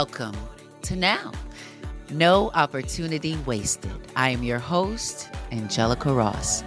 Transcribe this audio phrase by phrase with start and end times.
[0.00, 0.36] Welcome
[0.80, 1.30] to Now.
[2.08, 3.92] No opportunity wasted.
[4.16, 6.64] I am your host, Angelica Ross.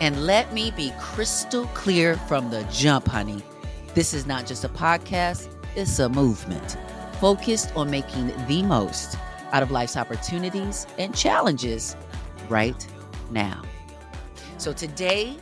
[0.00, 3.42] And let me be crystal clear from the jump, honey.
[3.92, 6.78] This is not just a podcast, it's a movement
[7.20, 9.18] focused on making the most
[9.52, 11.96] out of life's opportunities and challenges
[12.48, 12.88] right
[13.30, 13.60] now.
[14.56, 15.36] So today,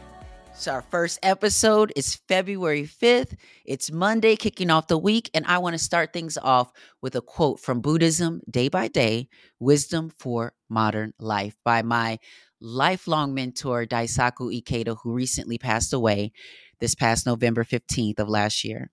[0.59, 3.37] so our first episode is February 5th.
[3.65, 5.31] It's Monday, kicking off the week.
[5.33, 9.29] And I want to start things off with a quote from Buddhism Day by Day
[9.61, 12.19] Wisdom for Modern Life by my
[12.61, 16.33] lifelong mentor, Daisaku Ikeda, who recently passed away
[16.81, 18.91] this past November 15th of last year.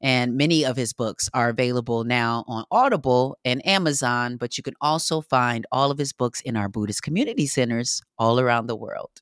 [0.00, 4.74] And many of his books are available now on Audible and Amazon, but you can
[4.80, 9.20] also find all of his books in our Buddhist community centers all around the world.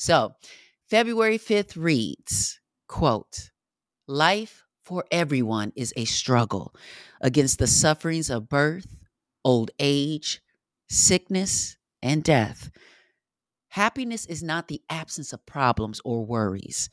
[0.00, 0.32] So,
[0.88, 3.50] February 5th reads, quote,
[4.08, 6.74] Life for everyone is a struggle
[7.20, 8.96] against the sufferings of birth,
[9.44, 10.40] old age,
[10.88, 12.70] sickness, and death.
[13.68, 16.88] Happiness is not the absence of problems or worries.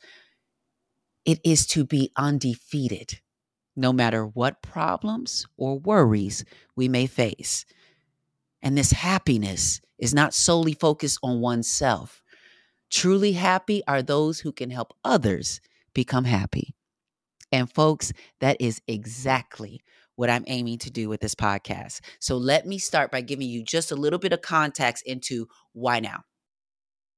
[1.24, 3.20] It is to be undefeated,
[3.74, 6.44] no matter what problems or worries
[6.76, 7.64] we may face.
[8.60, 12.22] And this happiness is not solely focused on oneself.
[12.90, 15.60] Truly happy are those who can help others
[15.94, 16.74] become happy.
[17.52, 19.80] And folks, that is exactly
[20.16, 22.00] what I'm aiming to do with this podcast.
[22.18, 26.00] So let me start by giving you just a little bit of context into why
[26.00, 26.22] now.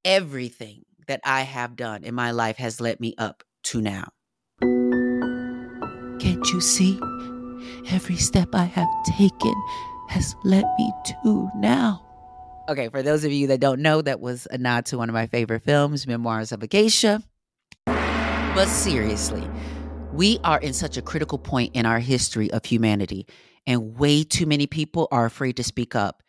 [0.05, 4.09] Everything that I have done in my life has led me up to now.
[6.21, 7.01] Can't you see?
[7.91, 9.55] Every step I have taken
[10.09, 10.93] has led me
[11.25, 12.10] to now.
[12.71, 15.13] Okay, for those of you that don't know, that was a nod to one of
[15.13, 17.21] my favorite films, Memoirs of a Geisha.
[17.85, 19.43] But seriously,
[20.13, 23.27] we are in such a critical point in our history of humanity,
[23.67, 26.23] and way too many people are afraid to speak up.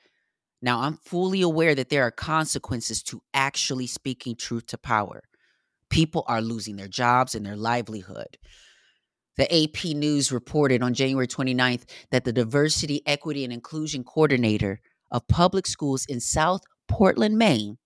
[0.64, 5.22] Now, I'm fully aware that there are consequences to actually speaking truth to power.
[5.92, 8.40] People are losing their jobs and their livelihood.
[9.38, 14.82] The AP News reported on January 29th that the Diversity, Equity, and Inclusion Coordinator
[15.12, 17.78] of Public Schools in South Portland, Maine,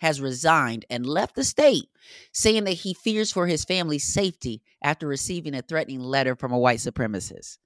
[0.00, 1.88] has resigned and left the state,
[2.32, 6.58] saying that he fears for his family's safety after receiving a threatening letter from a
[6.58, 7.58] white supremacist.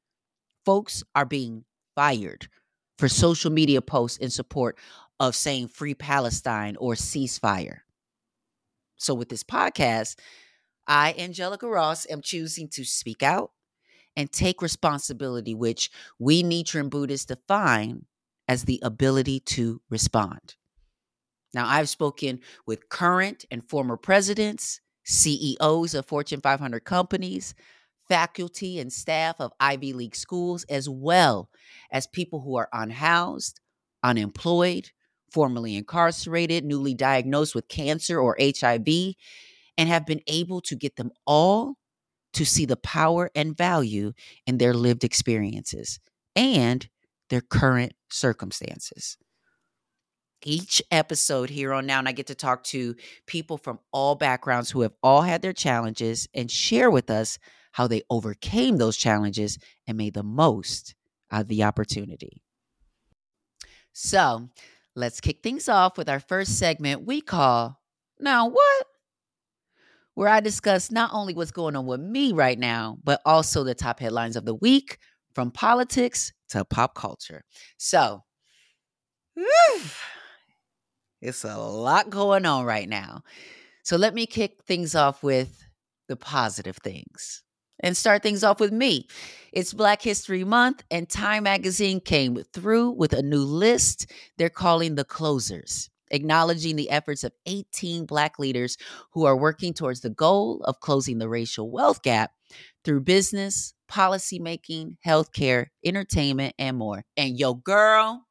[0.65, 1.65] Folks are being
[1.95, 2.49] fired
[2.99, 4.79] for social media posts in support
[5.21, 7.81] of saying free Palestine or ceasefire.
[8.97, 10.17] So, with this podcast,
[10.87, 13.51] I, Angelica Ross, am choosing to speak out
[14.17, 18.07] and take responsibility, which we Nichiren Buddhists define
[18.49, 20.57] as the ability to respond.
[21.55, 27.55] Now, I've spoken with current and former presidents, CEOs of Fortune 500 companies,
[28.09, 31.51] faculty and staff of Ivy League schools, as well
[31.91, 33.61] as people who are unhoused,
[34.03, 34.91] unemployed,
[35.31, 39.15] formerly incarcerated, newly diagnosed with cancer or HIV,
[39.79, 41.77] and have been able to get them all
[42.35, 44.13] to see the power and value
[44.47, 45.99] in their lived experiences
[46.35, 46.89] and
[47.33, 49.17] their current circumstances
[50.45, 52.95] each episode here on Now, and I get to talk to
[53.27, 57.39] people from all backgrounds who have all had their challenges and share with us
[57.73, 60.95] how they overcame those challenges and made the most
[61.31, 62.43] out of the opportunity.
[63.93, 64.49] So
[64.95, 67.81] let's kick things off with our first segment we call
[68.19, 68.87] Now What?
[70.15, 73.75] Where I discuss not only what's going on with me right now, but also the
[73.75, 74.99] top headlines of the week
[75.35, 77.45] from politics to pop culture.
[77.79, 78.23] So,
[79.35, 79.83] whew,
[81.23, 83.23] it's a lot going on right now.
[83.85, 85.65] So let me kick things off with
[86.09, 87.43] the positive things
[87.81, 89.07] and start things off with me.
[89.53, 94.95] It's Black History Month, and Time Magazine came through with a new list they're calling
[94.95, 98.77] the Closers, acknowledging the efforts of 18 Black leaders
[99.13, 102.33] who are working towards the goal of closing the racial wealth gap
[102.85, 107.05] through business, policymaking, healthcare, entertainment, and more.
[107.17, 108.27] And yo, girl,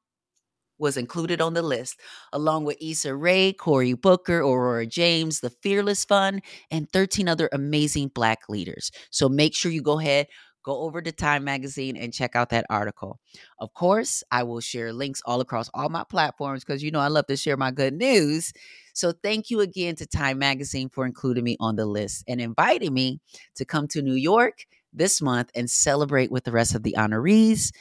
[0.82, 2.00] was included on the list,
[2.34, 6.42] along with Issa Rae, Cory Booker, Aurora James, the Fearless Fund,
[6.72, 8.92] and 13 other amazing Black leaders.
[9.12, 10.28] So make sure you go ahead,
[10.66, 13.20] go over to Time Magazine and check out that article.
[13.60, 17.08] Of course, I will share links all across all my platforms because you know I
[17.08, 18.52] love to share my good news.
[18.94, 22.94] So thank you again to Time Magazine for including me on the list and inviting
[22.94, 23.20] me
[23.56, 27.72] to come to New York this month and celebrate with the rest of the honorees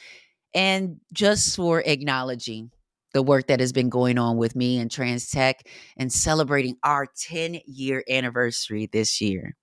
[0.53, 2.71] and just for acknowledging
[3.13, 5.67] the work that has been going on with me and Trans Tech
[5.97, 9.55] and celebrating our 10 year anniversary this year.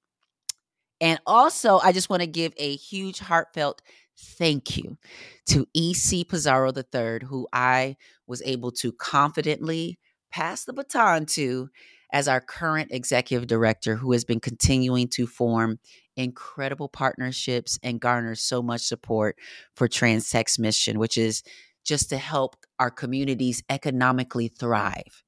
[1.00, 3.82] And also, I just want to give a huge heartfelt
[4.18, 4.98] thank you
[5.46, 7.96] to EC Pizarro III, who I
[8.26, 9.98] was able to confidently
[10.30, 11.70] pass the baton to
[12.12, 15.78] as our current executive director, who has been continuing to form
[16.16, 19.36] incredible partnerships and garner so much support
[19.76, 21.42] for Trans Tech's mission, which is
[21.84, 25.22] just to help our communities economically thrive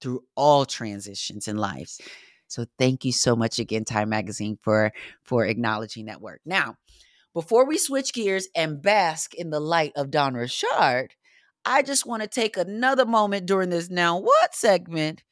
[0.00, 2.00] through all transitions in lives.
[2.48, 6.40] So thank you so much again, Time Magazine, for for acknowledging that work.
[6.44, 6.76] Now,
[7.32, 11.14] before we switch gears and bask in the light of Dawn Richard,
[11.64, 15.22] I just want to take another moment during this now what segment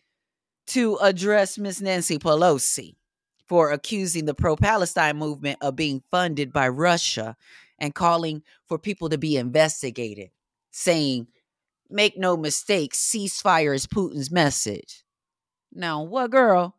[0.68, 2.94] to address Miss Nancy Pelosi
[3.48, 7.36] for accusing the pro Palestine movement of being funded by Russia
[7.78, 10.30] and calling for people to be investigated,
[10.70, 11.26] saying,
[11.88, 15.02] Make no mistake, ceasefire is Putin's message.
[15.72, 16.76] Now, what girl?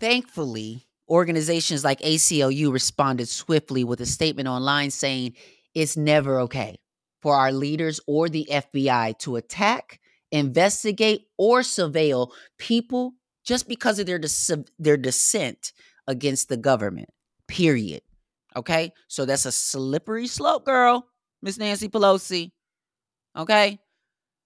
[0.00, 5.34] Thankfully, organizations like ACLU responded swiftly with a statement online saying
[5.74, 6.81] it's never okay
[7.22, 13.14] for our leaders or the FBI to attack, investigate, or surveil people
[13.44, 15.72] just because of their dis- their dissent
[16.06, 17.08] against the government.
[17.46, 18.02] Period.
[18.56, 18.92] Okay?
[19.08, 21.06] So that's a slippery slope, girl,
[21.40, 22.50] Miss Nancy Pelosi.
[23.36, 23.78] Okay?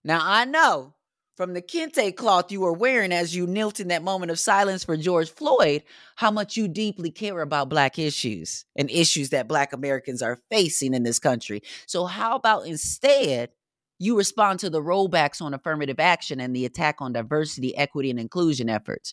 [0.04, 0.94] Now I know
[1.36, 4.84] from the kente cloth you were wearing as you knelt in that moment of silence
[4.84, 5.82] for George Floyd,
[6.16, 10.94] how much you deeply care about Black issues and issues that Black Americans are facing
[10.94, 11.62] in this country.
[11.86, 13.50] So, how about instead
[13.98, 18.18] you respond to the rollbacks on affirmative action and the attack on diversity, equity, and
[18.18, 19.12] inclusion efforts?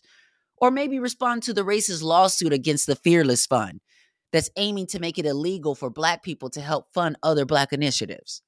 [0.56, 3.80] Or maybe respond to the racist lawsuit against the Fearless Fund
[4.32, 8.40] that's aiming to make it illegal for Black people to help fund other Black initiatives.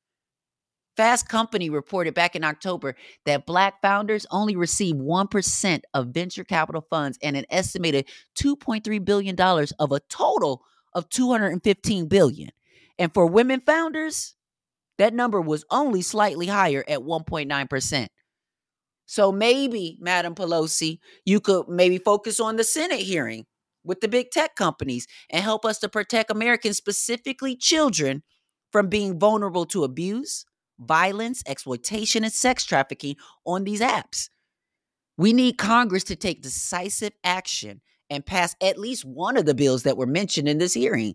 [0.97, 2.97] Fast Company reported back in October
[3.27, 8.07] that Black founders only receive 1% of venture capital funds and an estimated
[8.39, 9.39] $2.3 billion
[9.79, 10.63] of a total
[10.95, 12.51] of 215 billion.
[12.99, 14.35] And for women founders,
[14.99, 18.07] that number was only slightly higher at 1.9%.
[19.05, 23.45] So maybe, Madam Pelosi, you could maybe focus on the Senate hearing
[23.85, 28.23] with the big tech companies and help us to protect Americans, specifically children,
[28.73, 30.45] from being vulnerable to abuse,
[30.79, 34.29] violence, exploitation, and sex trafficking on these apps.
[35.17, 37.81] We need Congress to take decisive action
[38.11, 41.15] and pass at least one of the bills that were mentioned in this hearing.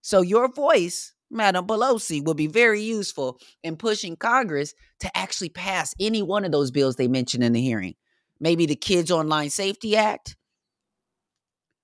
[0.00, 5.94] So, your voice, Madam Pelosi, will be very useful in pushing Congress to actually pass
[6.00, 7.94] any one of those bills they mentioned in the hearing.
[8.40, 10.36] Maybe the Kids Online Safety Act,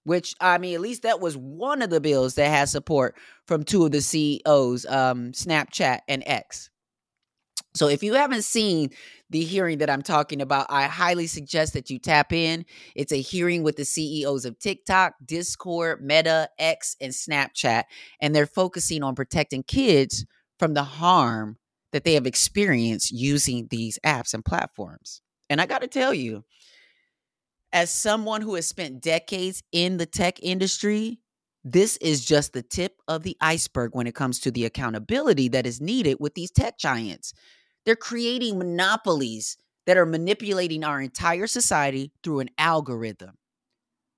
[0.05, 3.17] which I mean, at least that was one of the bills that has support
[3.47, 6.71] from two of the CEOs, um, Snapchat and X.
[7.75, 8.91] So if you haven't seen
[9.31, 12.65] the hearing that I'm talking about, I highly suggest that you tap in.
[12.95, 17.85] It's a hearing with the CEOs of TikTok, Discord, Meta, X, and Snapchat,
[18.21, 20.25] and they're focusing on protecting kids
[20.59, 21.59] from the harm
[21.91, 25.21] that they have experienced using these apps and platforms.
[25.51, 26.45] And I got to tell you,
[27.73, 31.19] as someone who has spent decades in the tech industry,
[31.65, 35.67] this is just the tip of the iceberg when it comes to the accountability that
[35.67, 37.33] is needed with these tech giants.
[37.85, 43.35] They're creating monopolies that are manipulating our entire society through an algorithm.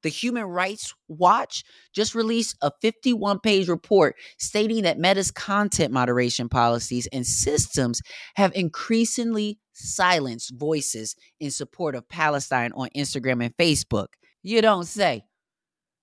[0.02, 6.49] The Human Rights Watch just released a 51 page report stating that Meta's content moderation
[6.49, 8.02] policies and systems
[8.37, 14.08] have increasingly silenced voices in support of Palestine on Instagram and Facebook.
[14.42, 15.25] You don't say.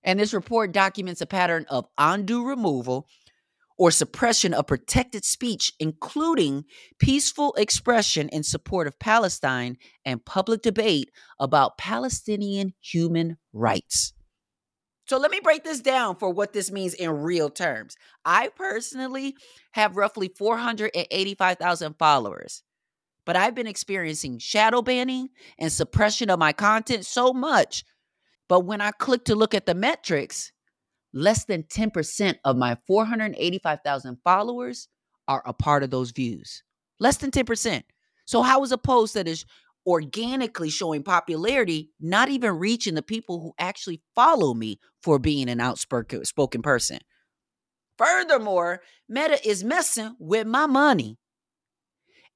[0.02, 3.06] And this report documents a pattern of undue removal
[3.76, 6.64] or suppression of protected speech, including
[6.98, 14.12] peaceful expression in support of Palestine and public debate about Palestinian human rights.
[15.06, 17.96] So let me break this down for what this means in real terms.
[18.24, 19.36] I personally
[19.72, 22.62] have roughly 485,000 followers,
[23.26, 25.28] but I've been experiencing shadow banning
[25.58, 27.84] and suppression of my content so much.
[28.48, 30.52] But when I click to look at the metrics,
[31.14, 34.88] less than 10% of my 485,000 followers
[35.28, 36.62] are a part of those views.
[37.00, 37.82] Less than 10%.
[38.26, 39.46] So, how is a post that is
[39.86, 45.60] organically showing popularity not even reaching the people who actually follow me for being an
[45.60, 46.98] outspoken person?
[47.96, 51.16] Furthermore, Meta is messing with my money.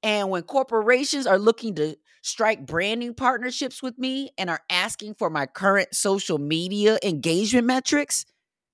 [0.01, 5.29] And when corporations are looking to strike branding partnerships with me and are asking for
[5.29, 8.25] my current social media engagement metrics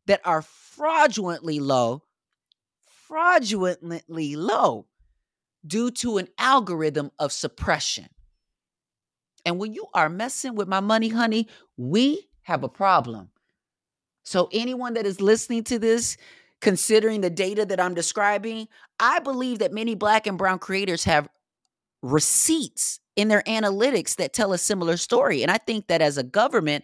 [0.08, 2.04] that are fraudulently low,
[3.08, 4.86] fraudulently low
[5.66, 8.08] due to an algorithm of suppression.
[9.46, 11.48] And when you are messing with my money, honey,
[11.78, 13.30] we have a problem.
[14.24, 16.18] So, anyone that is listening to this,
[16.62, 18.68] considering the data that I'm describing,
[19.00, 21.30] I believe that many black and brown creators have
[22.02, 25.44] receipts in their analytics that tell a similar story.
[25.44, 26.84] And I think that as a government,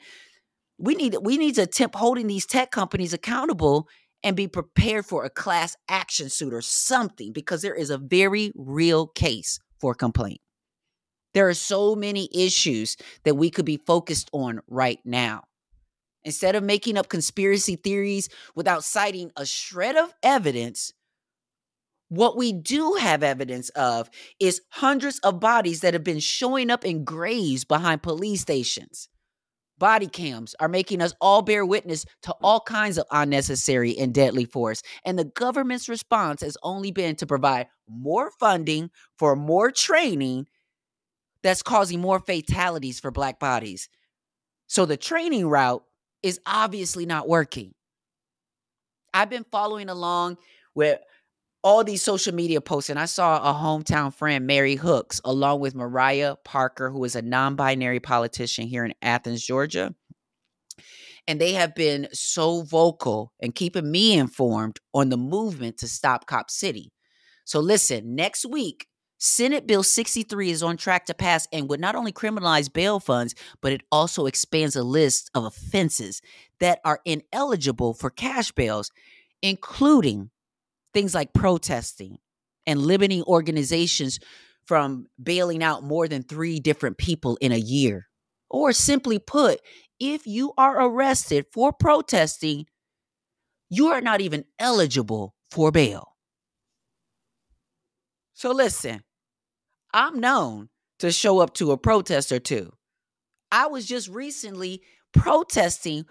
[0.82, 3.88] we need we need to attempt holding these tech companies accountable
[4.24, 8.52] and be prepared for a class action suit or something because there is a very
[8.56, 10.42] real case for complaint.
[11.34, 15.44] There are so many issues that we could be focused on right now.
[16.24, 20.94] Instead of making up conspiracy theories without citing a shred of evidence,
[22.10, 24.10] what we do have evidence of
[24.40, 29.08] is hundreds of bodies that have been showing up in graves behind police stations.
[29.82, 34.46] Body cams are making us all bear witness to all kinds of unnecessary and deadly
[34.46, 34.84] force.
[35.06, 40.46] And the government's response has only been to provide more funding for more training
[41.42, 43.90] that's causing more fatalities for Black bodies.
[44.68, 45.84] So the training route
[46.22, 47.74] is obviously not working.
[49.16, 50.38] I've been following along
[50.76, 51.00] with
[51.64, 55.76] all these social media posts, and I saw a hometown friend, Mary Hooks, along with
[55.76, 59.94] Mariah Parker, who is a non binary politician here in Athens, Georgia.
[61.28, 66.26] And they have been so vocal and keeping me informed on the movement to stop
[66.26, 66.92] Cop City.
[67.46, 68.88] So, listen, next week,
[69.20, 73.36] Senate Bill 63 is on track to pass and would not only criminalize bail funds,
[73.62, 76.24] but it also expands a list of offenses
[76.60, 78.90] that are ineligible for cash bails,
[79.44, 80.32] including
[80.94, 82.18] things like protesting
[82.66, 84.20] and limiting organizations
[84.66, 88.08] from bailing out more than three different people in a year.
[88.50, 89.60] Or simply put,
[90.00, 92.66] if you are arrested for protesting,
[93.70, 96.16] you are not even eligible for bail.
[98.34, 99.04] So listen,
[99.94, 100.70] I'm known
[101.00, 102.74] to show up to a protest or two.
[103.52, 104.82] I was just recently
[105.14, 106.06] protesting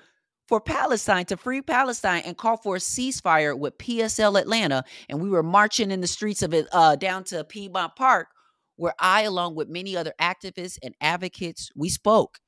[0.50, 4.82] for Palestine to free Palestine and call for a ceasefire with PSL Atlanta.
[5.08, 8.26] And we were marching in the streets of it uh, down to Piedmont Park,
[8.74, 12.40] where I, along with many other activists and advocates, we spoke.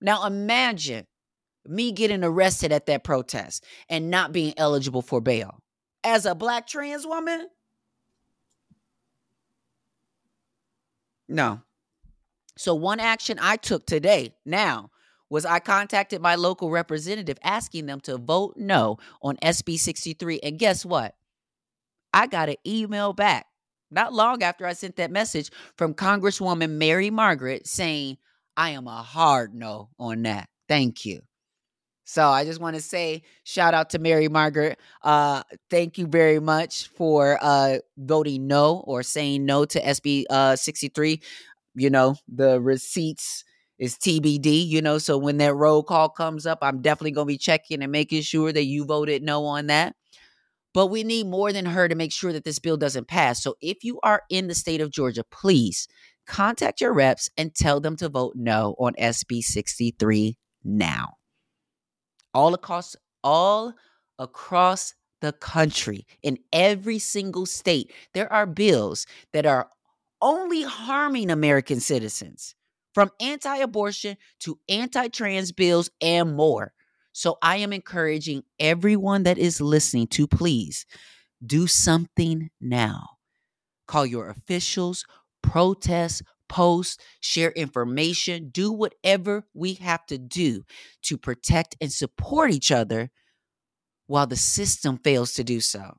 [0.00, 1.06] Now imagine
[1.64, 5.60] me getting arrested at that protest and not being eligible for bail.
[6.02, 7.46] As a black trans woman,
[11.28, 11.60] no.
[12.58, 14.90] So, one action I took today, now,
[15.30, 20.40] was I contacted my local representative asking them to vote no on SB 63.
[20.42, 21.14] And guess what?
[22.12, 23.46] I got an email back
[23.90, 28.18] not long after I sent that message from Congresswoman Mary Margaret saying,
[28.56, 30.48] I am a hard no on that.
[30.68, 31.22] Thank you.
[32.04, 34.78] So I just want to say shout out to Mary Margaret.
[35.02, 40.56] Uh, thank you very much for uh, voting no or saying no to SB uh,
[40.56, 41.20] 63.
[41.74, 43.44] You know, the receipts
[43.78, 44.98] is TBD, you know.
[44.98, 48.22] So when that roll call comes up, I'm definitely going to be checking and making
[48.22, 49.94] sure that you voted no on that.
[50.72, 53.42] But we need more than her to make sure that this bill doesn't pass.
[53.42, 55.86] So if you are in the state of Georgia, please
[56.26, 61.14] contact your reps and tell them to vote no on SB 63 now.
[62.32, 63.72] All across all
[64.18, 69.68] across the country in every single state, there are bills that are
[70.20, 72.54] only harming American citizens
[72.94, 76.72] from anti abortion to anti trans bills and more.
[77.12, 80.86] So I am encouraging everyone that is listening to please
[81.44, 83.10] do something now.
[83.86, 85.04] Call your officials,
[85.42, 90.64] protest, post, share information, do whatever we have to do
[91.02, 93.10] to protect and support each other
[94.06, 95.96] while the system fails to do so.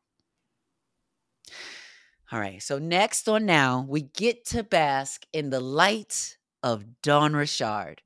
[2.32, 7.36] All right, so next on now, we get to bask in the light of Dawn
[7.36, 8.02] Richard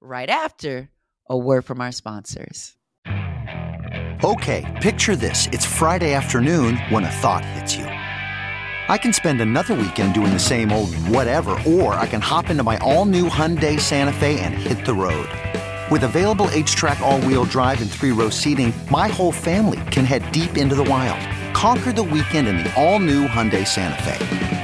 [0.00, 0.88] right after
[1.28, 2.76] a word from our sponsors.
[4.22, 5.48] Okay, picture this.
[5.50, 7.86] It's Friday afternoon when a thought hits you.
[7.86, 12.62] I can spend another weekend doing the same old whatever, or I can hop into
[12.62, 15.28] my all new Hyundai Santa Fe and hit the road.
[15.90, 20.30] With available HTRAC, all wheel drive, and three row seating, my whole family can head
[20.30, 21.20] deep into the wild.
[21.52, 24.63] Conquer the weekend in the all new Hyundai Santa Fe.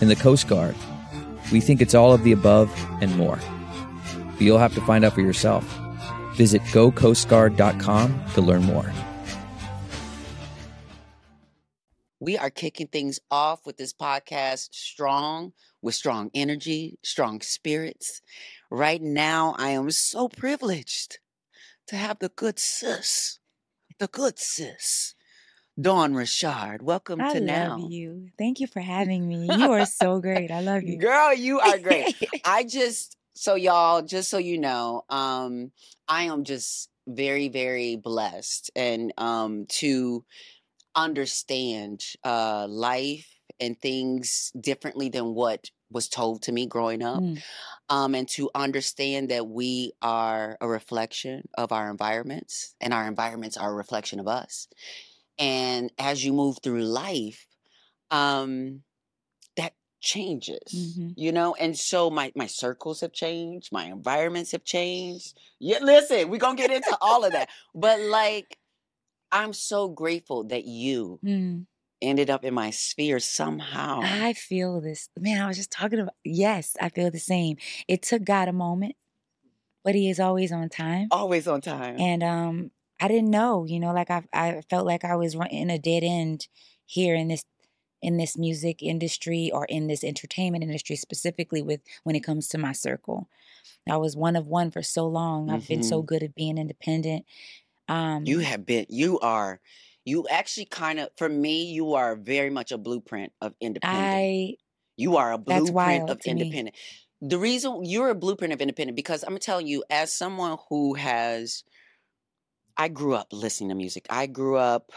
[0.00, 0.74] In the Coast Guard,
[1.52, 2.70] we think it's all of the above
[3.02, 3.38] and more.
[4.32, 5.64] But you'll have to find out for yourself.
[6.36, 8.90] Visit gocoastguard.com to learn more.
[12.18, 15.52] We are kicking things off with this podcast strong,
[15.82, 18.22] with strong energy, strong spirits.
[18.70, 21.18] Right now, I am so privileged
[21.88, 23.38] to have the good sis,
[23.98, 25.14] the good sis,
[25.80, 26.82] Dawn Richard.
[26.82, 27.88] Welcome I to love now.
[27.88, 28.28] you.
[28.36, 29.48] Thank you for having me.
[29.56, 30.50] You are so great.
[30.50, 30.98] I love you.
[30.98, 32.14] Girl, you are great.
[32.44, 35.70] I just so y'all, just so you know, um,
[36.08, 40.24] I am just very, very blessed and um to
[40.94, 43.28] understand uh life
[43.60, 47.22] and things differently than what was told to me growing up.
[47.22, 47.42] Mm.
[47.88, 53.56] Um, and to understand that we are a reflection of our environments and our environments
[53.56, 54.68] are a reflection of us.
[55.40, 57.46] And as you move through life,
[58.10, 58.82] um,
[59.56, 61.14] that changes, Mhm.
[61.16, 61.54] you know?
[61.54, 65.38] And so my my circles have changed, my environments have changed.
[65.58, 67.48] Yeah, listen, we're gonna get into all of that.
[67.74, 68.58] But like,
[69.32, 71.66] I'm so grateful that you Mm.
[72.02, 74.00] ended up in my sphere somehow.
[74.04, 75.08] I feel this.
[75.18, 77.56] Man, I was just talking about, yes, I feel the same.
[77.88, 78.96] It took God a moment,
[79.84, 81.08] but He is always on time.
[81.10, 81.98] Always on time.
[81.98, 82.70] And um,
[83.00, 86.04] I didn't know, you know, like I, I felt like I was in a dead
[86.04, 86.48] end
[86.86, 87.44] here in this
[88.02, 92.58] in this music industry or in this entertainment industry specifically with when it comes to
[92.58, 93.28] my circle.
[93.88, 95.50] I was one of one for so long.
[95.50, 97.26] I've been so good at being independent.
[97.88, 99.60] Um, you have been, you are,
[100.04, 104.12] you actually kind of, for me, you are very much a blueprint of independent.
[104.12, 104.56] I
[104.96, 106.42] You are a That's blueprint wild of to me.
[106.42, 106.76] independent.
[107.20, 110.94] The reason you're a blueprint of independent because I'm gonna tell you, as someone who
[110.94, 111.64] has,
[112.80, 114.06] I grew up listening to music.
[114.08, 114.90] I grew up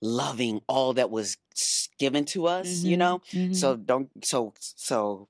[0.00, 1.36] loving all that was
[1.98, 2.84] given to us.
[2.84, 3.54] You Mhm, know, mhm.
[3.56, 5.28] so don't so so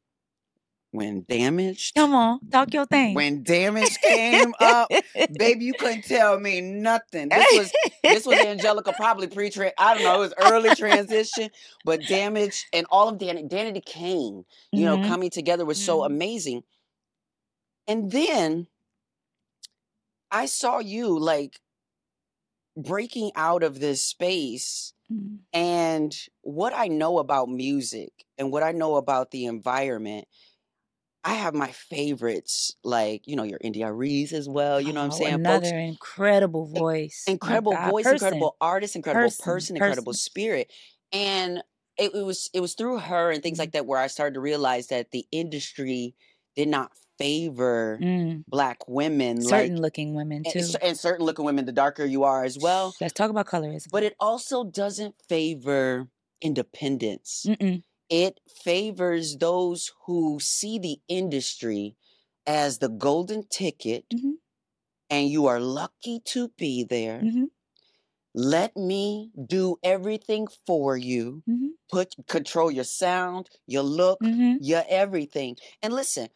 [0.90, 3.14] when damaged, come on, talk your thing.
[3.14, 4.90] when damage came up,
[5.38, 7.31] baby, you couldn't tell me nothing.
[7.31, 11.51] This was this was Angelica probably pre I don't know, it was early transition,
[11.87, 15.05] but damage and all of Dan- Danity Kane, you know, Mhm.
[15.09, 16.07] coming together was so Mhm.
[16.07, 16.64] amazing.
[17.88, 18.66] And then
[20.30, 21.60] I saw you like
[22.76, 25.46] breaking out of this space Mm.
[25.52, 30.28] and what I know about music and what I know about the environment,
[31.24, 34.80] I have my favorites, like, you know, your India Reese as well.
[34.80, 35.40] You know what I'm Oh, saying?
[35.40, 37.36] Another Folks, incredible voice.
[37.42, 38.12] Incredible voice, person.
[38.12, 40.14] incredible artist, incredible person, Person, incredible person.
[40.14, 40.72] spirit.
[41.12, 41.62] And
[41.98, 44.40] it, it was it was through her and things like that where I started to
[44.40, 46.14] realize that the industry
[46.54, 48.44] did not favor Mm.
[48.48, 50.62] black women Certain like looking women and, too.
[50.62, 52.94] cer- and certain looking women, the darker you are as well.
[53.00, 53.88] Let's talk about colorism.
[53.90, 56.09] But it also doesn't favor
[56.42, 57.46] independence.
[57.48, 57.83] Mm-mm.
[58.09, 61.96] It favors those who see the industry
[62.46, 64.35] as the golden ticket Mhm.
[65.11, 67.20] and you are lucky to be there.
[67.20, 67.46] Mhm.
[68.35, 71.42] Let me do everything for you.
[71.48, 71.70] Mhm.
[71.90, 74.59] Put control your sound, your look, Mhm.
[74.61, 75.57] your everything.
[75.83, 76.29] And listen,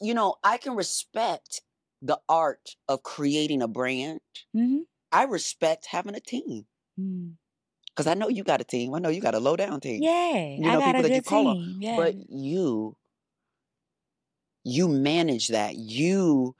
[0.00, 1.62] you know, I can respect
[2.02, 4.20] the art of creating a brand.
[4.54, 4.86] Mhm.
[5.12, 6.66] I respect having a team
[6.98, 7.38] Mm.
[7.90, 8.94] because I know you got a team.
[8.94, 10.02] I know you got a low down team.
[10.02, 11.56] Yeah, You I know, got people a that you call on.
[11.56, 11.76] team.
[11.80, 11.96] Yeah.
[11.96, 12.96] But you,
[14.64, 15.76] you manage that.
[15.76, 16.54] You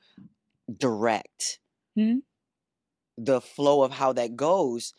[0.78, 1.60] direct
[1.96, 2.20] Mhm.
[3.16, 4.94] the flow of how that goes.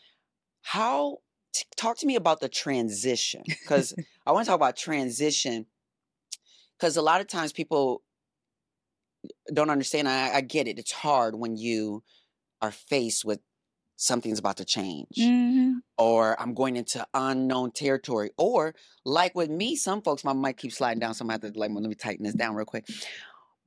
[0.64, 1.20] How
[1.54, 3.96] t- talk to me about the transition because
[4.28, 5.68] I want to talk about transition
[6.78, 8.04] because a lot of times people
[9.54, 10.08] don't understand.
[10.08, 10.80] I, I get it.
[10.80, 12.04] It's hard when you
[12.62, 13.40] are faced with
[13.96, 15.82] something's about to change Mhm.
[15.98, 18.32] or I'm going into unknown territory.
[18.38, 21.52] Or like with me, some folks, my mic keeps sliding down, so I'm have to
[21.56, 22.88] like let me tighten this down real quick.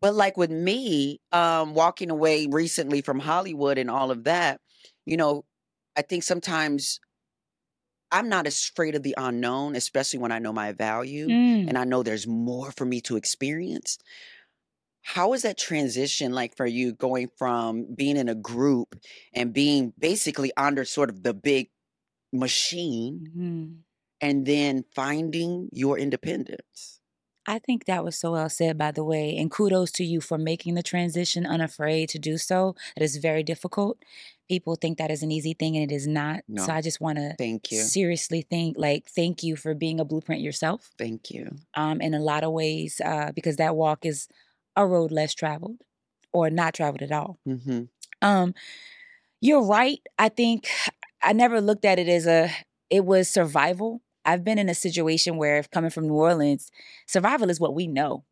[0.01, 4.61] But like with me, um, walking away recently from Hollywood and all of that,
[5.05, 5.45] you know,
[5.97, 6.99] I think sometimes
[8.11, 11.69] I'm not as afraid of the unknown, especially when I know my value Mm.
[11.69, 13.99] and I know there's more for me to experience.
[15.03, 18.97] How is that transition like for you going from being in a group
[19.35, 21.69] and being basically under sort of the big
[22.33, 23.77] machine Mhm.
[24.21, 27.01] and then finding your independence.
[27.45, 29.37] I think that was so well said, by the way.
[29.37, 32.77] And kudos to you for making the transition unafraid to do so.
[32.97, 33.99] It is very difficult.
[34.49, 36.45] People think that is an easy thing, and it is not.
[36.47, 36.65] No.
[36.65, 37.83] So I just want to Thank you.
[37.83, 40.93] seriously think, like, thank you for being a blueprint yourself.
[40.97, 41.57] Thank you.
[41.75, 44.29] Um, in a lot of ways, uh, because that walk is
[44.77, 45.79] a road less traveled,
[46.33, 47.39] or not traveled at all.
[47.47, 47.83] hmm
[48.21, 48.55] Um,
[49.41, 50.01] you're right.
[50.19, 50.69] I think
[51.23, 52.51] I never looked at it as a.
[52.91, 54.03] It was survival.
[54.25, 56.71] I've been in a situation where, if coming from New Orleans,
[57.07, 58.25] survival is what we know.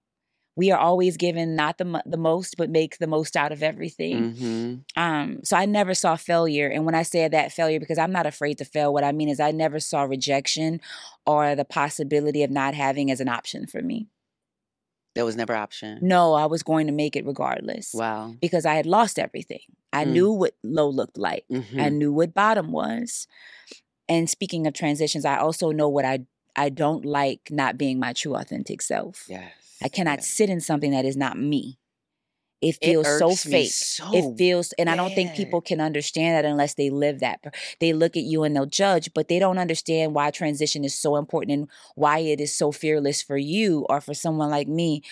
[0.56, 4.34] We are always given not the the most, but make the most out of everything.
[4.34, 6.68] hmm Um, so I never saw failure.
[6.68, 9.28] And when I say that failure, because I'm not afraid to fail, what I mean
[9.28, 10.80] is I never saw rejection
[11.26, 14.08] or the possibility of not having as an option for me.
[15.14, 15.98] That was never option.
[16.02, 18.34] No, I was going to make it regardless Wow.
[18.40, 19.60] because I had lost everything.
[19.92, 20.10] I Mm.
[20.12, 21.44] knew what low looked like.
[21.50, 23.26] hmm I knew what bottom was.
[24.08, 26.20] And speaking of transitions, I also know what I
[26.56, 29.24] I don't like not being my true authentic self.
[29.28, 29.52] Yes.
[29.82, 30.28] I cannot yes.
[30.28, 31.78] sit in something that is not me.
[32.60, 33.70] It It feels so fake.
[33.72, 37.40] so it feels and I don't think people can understand that unless they live that.
[37.80, 41.16] They look at you and they'll judge, but they don't understand why transition is so
[41.16, 45.02] important and why it is so fearless for you or for someone like me.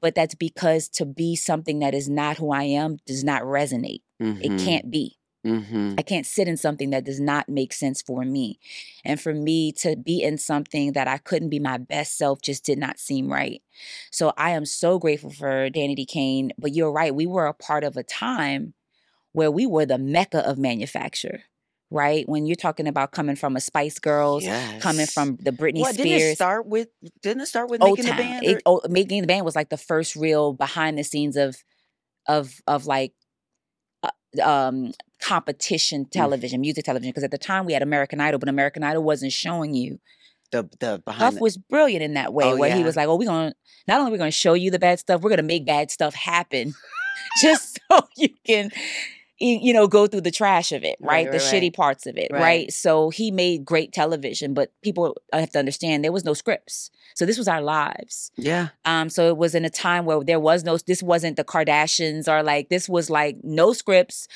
[0.00, 4.02] But that's because to be something that is not who I am does not resonate.
[4.40, 4.58] It Mhm.
[4.58, 5.18] can't be.
[5.44, 5.98] Mhm.
[5.98, 8.58] I can't sit in something that does not make sense for me.
[9.04, 12.64] And for me to be in something that I couldn't be my best self just
[12.64, 13.62] did not seem right.
[14.10, 16.52] So I am so grateful for Danity Kane.
[16.58, 18.74] But you're right, we were a part of a time
[19.32, 21.42] where we were the mecca of manufacture,
[21.90, 22.28] right?
[22.28, 24.44] When you're talking about coming from a Spice Girls,
[24.80, 26.36] coming from the Britney didn't it Spears.
[26.36, 26.88] start with?
[27.22, 28.18] Didn't it start with O making the Town.
[28.18, 28.44] band?
[28.46, 31.56] It, oh, making the band was like the first real behind the scenes of
[32.26, 33.12] of of like
[34.42, 37.10] um competition television, music television.
[37.10, 39.98] Because at the time we had American Idol, but American Idol wasn't showing you.
[40.52, 43.08] the the behind Puff the, was brilliant in that way, Oh, where he was like,
[43.08, 43.54] "Oh, we're gonna
[43.88, 46.74] not only we're gonna show you the bad stuff, we're gonna make bad stuff happen,
[47.42, 48.70] just so you can."
[49.44, 51.26] You know, go through the trash of it, right?
[51.26, 51.74] Right, the right, shitty right.
[51.74, 52.72] parts of it, right.
[52.72, 56.90] So he made great television, but people have to understand there was no scripts.
[57.14, 58.30] So this was our lives.
[58.36, 58.68] yeah.
[58.84, 62.26] Um, so it was in a time where there was no, this wasn't the Kardashians
[62.26, 64.28] or like, this was like no scripts,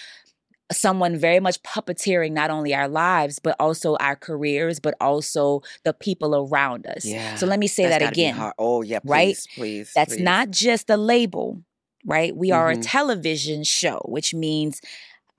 [0.71, 5.95] someone very much puppeteering not only our lives, but also our careers, but also the
[5.95, 7.05] people around us.
[7.05, 7.37] Yeah.
[7.37, 8.53] So let me say that again.
[8.59, 9.37] Oh yeah, please, right?
[9.55, 9.93] please.
[9.95, 10.23] That's please.
[10.23, 11.63] not just a label,
[12.09, 12.35] right?
[12.35, 12.83] We are a Mhm.
[12.85, 14.81] television show, which means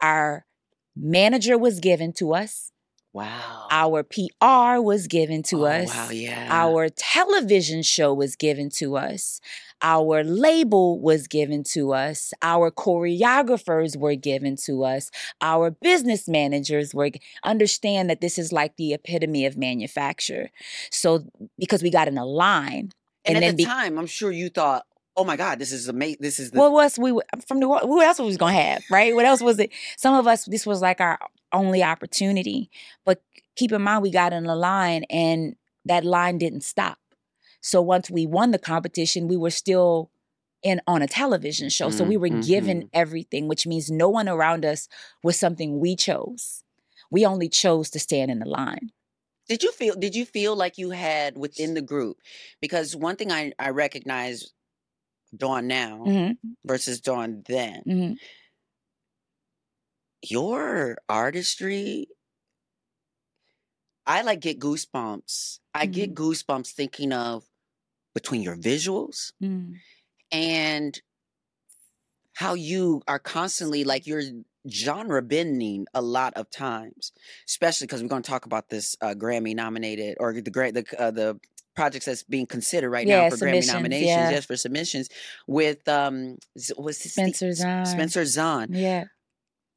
[0.02, 0.46] our
[0.96, 2.72] manager was given to us,
[3.12, 3.68] wow.
[3.72, 5.90] our PR was given to oh, us.
[5.90, 6.48] Wow, yeah.
[6.52, 9.42] Our television show was given to us.
[9.82, 12.34] Our label was given to us.
[12.42, 15.10] Our choreographers were given to us.
[15.42, 17.10] Our business managers were.
[17.44, 20.52] Understand that this is like the epitome of manufacture.
[20.92, 21.26] So,
[21.58, 22.92] because we got in a line,
[23.26, 24.86] and, and at then the be- time, I'm sure you thought,
[25.20, 26.20] "Oh my God, this is amazing.
[26.22, 27.88] This is the what else we from New Orleans?
[27.88, 29.14] What else was we gonna have, right?
[29.14, 29.72] What else was it?
[29.98, 31.20] Some of us, this was like our
[31.52, 32.70] only opportunity.
[33.06, 33.22] But
[33.56, 35.56] keep in mind, we got in a line, and
[35.86, 36.98] that line didn't stop.
[37.62, 40.10] So once we won the competition, we were still
[40.64, 41.90] in on a television show.
[41.90, 42.90] So we were given Mhm.
[42.94, 44.88] everything, which means no one around us
[45.24, 46.64] was something we chose.
[47.12, 48.92] We only chose to stand in the line.
[49.50, 49.96] Did you feel?
[49.96, 52.22] Did you feel like you had within the group?
[52.62, 54.54] Because one thing I I recognize
[55.36, 58.18] Dawn now Mhm, versus Dawn then, mhm.
[60.22, 62.08] your artistry.
[64.06, 65.60] I like get goosebumps.
[65.74, 67.46] I get goosebumps thinking of
[68.14, 69.76] between your visuals Mm.
[70.32, 71.02] and
[72.36, 74.22] how you are constantly like you're
[74.70, 77.12] genre bending a lot of times,
[77.48, 80.86] especially because we're going to talk about this uh, Grammy nominated or the great the
[81.00, 81.40] uh, the
[81.76, 84.30] projects that's being considered right Yeah, now for Grammy nominations, yeah.
[84.32, 85.10] yes, for submissions
[85.48, 86.74] with um his?
[87.00, 87.86] Spencer Zahn.
[87.86, 88.70] Spencer Zahn.
[88.72, 89.06] Yeah.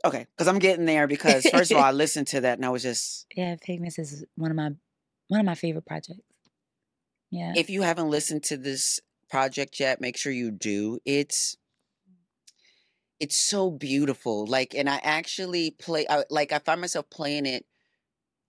[0.04, 2.70] Okay, because I'm getting there because first of all, I listened to that and I
[2.70, 4.70] was just Yeah, Pigments is one of my
[5.28, 6.20] one of my favorite projects.
[7.30, 7.54] Yeah.
[7.56, 9.00] if you haven't listened to this
[9.30, 10.98] project yet, make sure you do.
[11.06, 11.56] It's
[13.20, 14.46] it's so beautiful.
[14.46, 16.04] Like, and I actually play.
[16.10, 17.64] I, like, I find myself playing it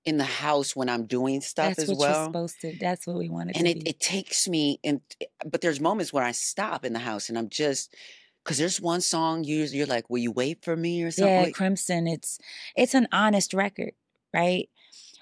[0.05, 2.25] in the house when I'm doing stuff that's as what you're well.
[2.25, 2.77] supposed to.
[2.79, 5.01] That's what we wanted And to it, it takes me, and
[5.45, 7.95] but there's moments where I stop in the house and I'm just
[8.43, 11.33] because there's one song you you're like, "Will you wait for me?" or something.
[11.33, 12.07] yeah, like, Crimson.
[12.07, 12.39] It's
[12.75, 13.93] it's an honest record,
[14.33, 14.69] right?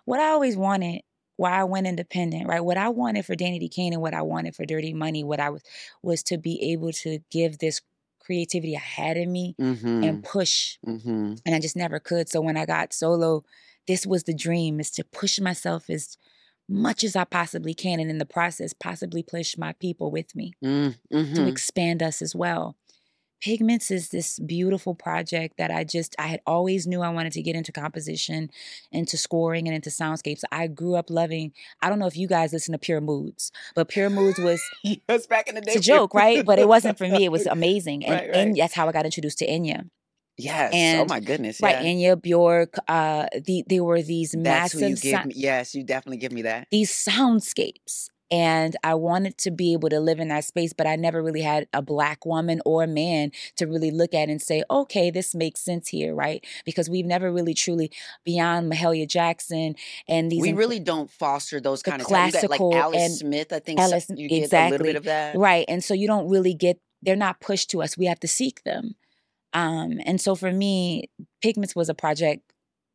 [0.06, 1.02] What I always wanted,
[1.38, 2.64] why I went independent, right?
[2.64, 5.52] What I wanted for Danity Kane and what I wanted for Dirty Money, what I
[5.52, 5.62] was
[6.02, 7.82] was to be able to give this
[8.20, 11.36] creativity I had in me mm-hmm, and push, mm-hmm.
[11.46, 12.30] and I just never could.
[12.30, 13.44] So when I got solo,
[13.88, 16.18] this was the dream: is to push myself as
[16.70, 20.54] much as I possibly can, and in the process, possibly push my people with me
[20.64, 21.48] Mm, to mhm.
[21.48, 22.78] expand us as well.
[23.42, 27.42] Pigments is this beautiful project that I just I had always knew I wanted to
[27.42, 28.52] get into composition,
[28.92, 30.44] into scoring, and into soundscapes.
[30.52, 31.52] I grew up loving.
[31.82, 35.26] I don't know if you guys listen to Pure Moods, but Pure Moods was yes,
[35.26, 35.72] back in the day.
[35.72, 36.46] it's a joke, right?
[36.46, 37.26] But it wasn't for me.
[37.26, 38.36] It was amazing, and, Right, right.
[38.38, 39.90] and that's how I got introduced to Enya.
[40.44, 41.00] Yes.
[41.00, 41.60] oh my goodness.
[41.62, 42.14] Right, Yeah.
[42.16, 42.76] Enya Bjork.
[42.88, 45.34] Uh, the there were these That's who you give me.
[45.36, 46.68] Yes, you definitely give me that.
[46.72, 48.08] these soundscapes.
[48.34, 51.42] And I wanted to be able to live in that space, but I never really
[51.42, 55.36] had a black woman or a man to really look at and say, okay, this
[55.36, 56.42] makes sense here, right?
[56.64, 57.92] Because we've never really truly,
[58.24, 59.76] beyond Mahalia Jackson
[60.08, 62.08] and these we really don't foster those kind of.
[62.08, 63.52] You got classical like Alice and- Smith.
[63.52, 64.72] I think so- Alice- you get a exactly.
[64.78, 65.36] little bit of that.
[65.36, 65.66] Right.
[65.68, 67.98] And so you don't really get, they're not pushed to us.
[67.98, 68.96] We have to seek them.
[69.54, 71.10] Um, and so for me,
[71.42, 72.52] Pigments was a project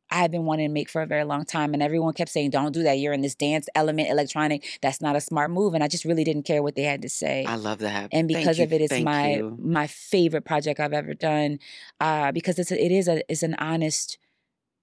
[0.09, 1.73] I had been wanting to make for a very long time.
[1.73, 2.99] And everyone kept saying, don't do that.
[2.99, 4.79] You're in this dance element, electronic.
[4.81, 5.73] That's not a smart move.
[5.73, 7.43] And I just really didn't care what they had to say.
[7.45, 8.09] I love that.
[8.13, 9.57] and Thank because you, of it, it's thank my you.
[9.61, 11.59] my favorite project I've ever done.
[11.99, 14.17] Uh, because it's a, it is a it's an honest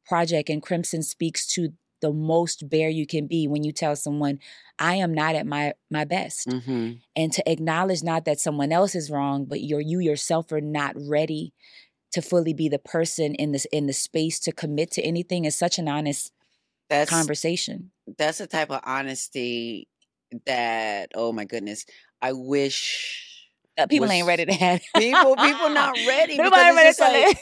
[0.06, 1.72] project, and Crimson speaks to
[2.04, 4.40] the most bare you can be when you tell someone,
[4.78, 7.04] "I am not at my my best," Mhm.
[7.16, 10.94] and to acknowledge not that someone else is wrong, but you're you yourself are not
[10.96, 11.54] ready
[12.12, 15.56] to fully be the person in this in the space to commit to anything is
[15.56, 16.32] such an honest
[16.88, 17.92] That's conversation.
[18.18, 19.88] that's the type of honesty
[20.46, 21.86] that oh my goodness.
[22.22, 23.33] I wish
[23.76, 27.36] Uh, people was- ain't ready to have people people not ready Nobody ready to like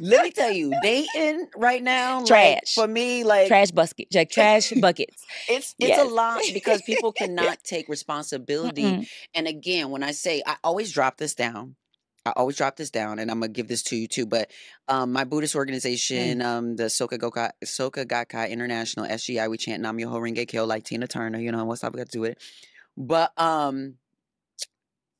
[0.00, 2.74] let me tell you, dating right now, like, Trash.
[2.74, 5.24] for me, like trash bucket, like trash buckets.
[5.48, 6.00] it's it's Yes.
[6.00, 9.08] a lot because people cannot take responsibility.
[9.34, 11.76] And again, when I say I always drop this down,
[12.26, 14.26] I always drop this down, and I'm gonna give this to you too.
[14.26, 14.50] But
[14.88, 19.98] um, my Buddhist organization, um, the Soka Gakkai, Soka Gakkai International SGI, we chant Nam
[19.98, 21.38] Myoho Renge Kyo like Tina Turner.
[21.38, 21.92] You know what's up?
[21.92, 22.38] We got to do it.
[22.96, 23.94] But um,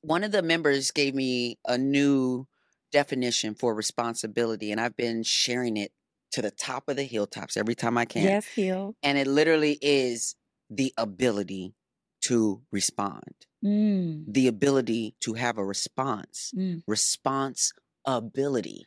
[0.04, 2.46] one of the members gave me a new
[2.92, 5.92] definition for responsibility, and I've been sharing it
[6.32, 8.24] to the top of the hilltops every time I can.
[8.24, 8.94] Yes, heal.
[9.02, 10.36] And it literally is
[10.70, 11.74] the ability
[12.22, 17.72] to respond, Mm, the ability to have a response, mm, response
[18.06, 18.86] ability.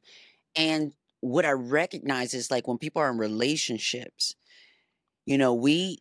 [0.56, 4.36] And what I recognize is like when people are in relationships,
[5.26, 6.00] you know, we,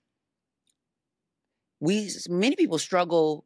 [1.80, 3.45] we, many people struggle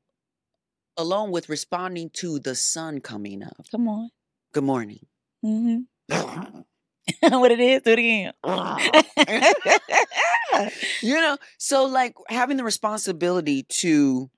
[0.96, 3.56] alone with responding to the sun coming up.
[3.70, 4.10] come on.
[4.52, 5.06] Good morning.
[5.44, 6.10] Mm-hmm.
[7.38, 7.82] what it is?
[7.82, 8.32] Do it again.
[11.02, 14.30] you know, so like having the responsibility to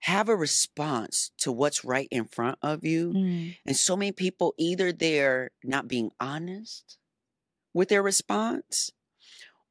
[0.00, 3.12] have a response to what's right in front of you.
[3.12, 6.98] Mm, And so many people either they're not being honest
[7.74, 8.90] with their response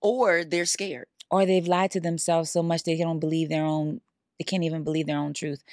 [0.02, 1.08] or they're scared.
[1.32, 4.02] or they've lied to themselves so much they don't believe their own.
[4.40, 5.64] They can't even believe their own truth.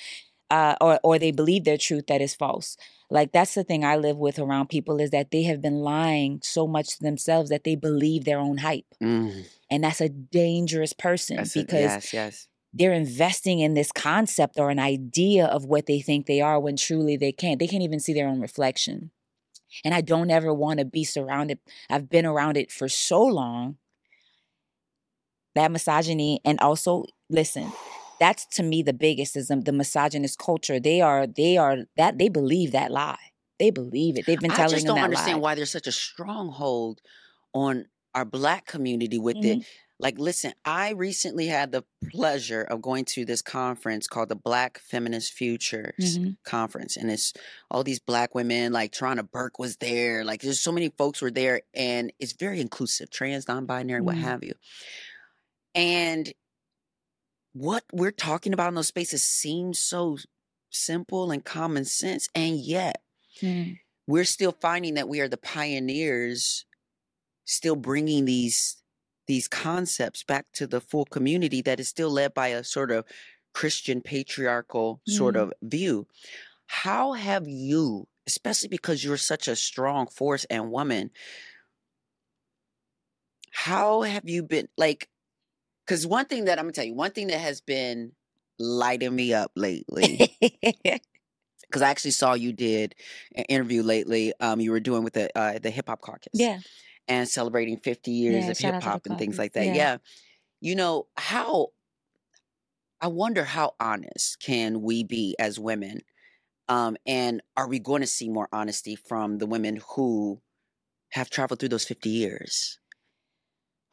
[0.50, 2.76] Uh, or or they believe their truth that is false.
[3.10, 6.40] Like that's the thing I live with around people is that they have been lying
[6.42, 10.92] so much to themselves that they believe their own hype, Mm, and that's a dangerous
[10.92, 12.48] person that's because yes, yes.
[12.72, 16.76] they're investing in this concept or an idea of what they think they are when
[16.76, 17.58] truly they can't.
[17.58, 19.10] They can't even see their own reflection.
[19.84, 21.58] And I don't ever want to be surrounded.
[21.90, 23.78] I've been around it for so long.
[25.54, 27.72] That misogyny and also listen,
[28.20, 30.78] that's to me the biggest is the, the misogynist culture.
[30.80, 33.18] They are they are that they believe that lie.
[33.58, 34.26] They believe it.
[34.26, 34.72] They've been telling.
[34.74, 35.42] I just don't understand lie.
[35.42, 37.00] why there's such a stronghold
[37.52, 39.60] on our black community with Mm-hmm.
[39.60, 39.66] it.
[40.00, 44.78] Like, listen, I recently had the pleasure of going to this conference called the Black
[44.80, 46.36] Feminist Futures Mhm.
[46.44, 46.96] Conference.
[46.96, 47.32] And it's
[47.70, 50.24] all these black women, like Tarana Burke was there.
[50.24, 54.16] Like, there's so many folks were there, and it's very inclusive, trans, non binary, what
[54.16, 54.20] Mhm.
[54.22, 54.54] have you.
[55.76, 56.32] And
[57.54, 60.18] what we're talking about in those spaces seems so
[60.70, 62.28] simple and common sense.
[62.34, 63.02] And yet,
[63.42, 63.78] Mm.
[64.06, 66.64] we're still finding that we are the pioneers
[67.46, 68.82] still bringing these
[69.28, 73.04] these concepts back to the full community that is still led by a sort of
[73.54, 75.38] christian patriarchal sort Mm.
[75.38, 76.06] of view
[76.66, 81.10] how have you especially because you're such a strong force and woman
[83.50, 85.08] how have you been like
[85.86, 88.12] because one thing that i'm gonna tell you one thing that has been
[88.58, 90.36] lighting me up lately
[91.74, 92.94] because I actually saw you did
[93.34, 94.32] an interview lately.
[94.38, 96.60] Um, you were doing with the uh, the hip hop caucus, yeah.
[97.08, 99.66] and celebrating fifty years Yeah, of hip hop and things like that.
[99.66, 99.74] Yeah.
[99.74, 99.96] Yeah.
[100.60, 101.68] you know how.
[103.00, 106.02] I wonder how honest can we be as women,
[106.68, 110.40] um, and are we going to see more honesty from the women who
[111.10, 112.78] have traveled through those fifty years?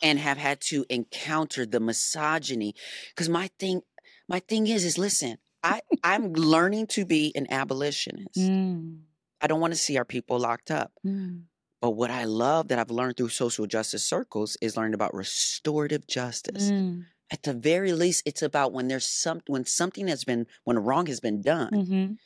[0.02, 2.76] And have had to encounter the misogyny.
[3.10, 3.82] Because my thing,
[4.28, 8.36] my thing is, is listen, I I'm learning to be an abolitionist.
[8.38, 9.02] Mm,
[9.42, 10.92] I don't want to see our people locked up.
[11.06, 11.44] mm.
[11.82, 16.06] But what I love that I've learned through social justice circles is learning about restorative
[16.06, 16.70] justice.
[16.70, 20.78] Mm, At the very least, it's about when there's some when something has been when
[20.78, 22.18] a wrong has been done, mhm.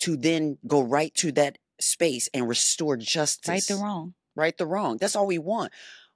[0.00, 3.48] to then go right to that space and restore justice.
[3.48, 4.14] Right the wrong.
[4.34, 4.96] Right the wrong.
[4.98, 5.72] That's all we want.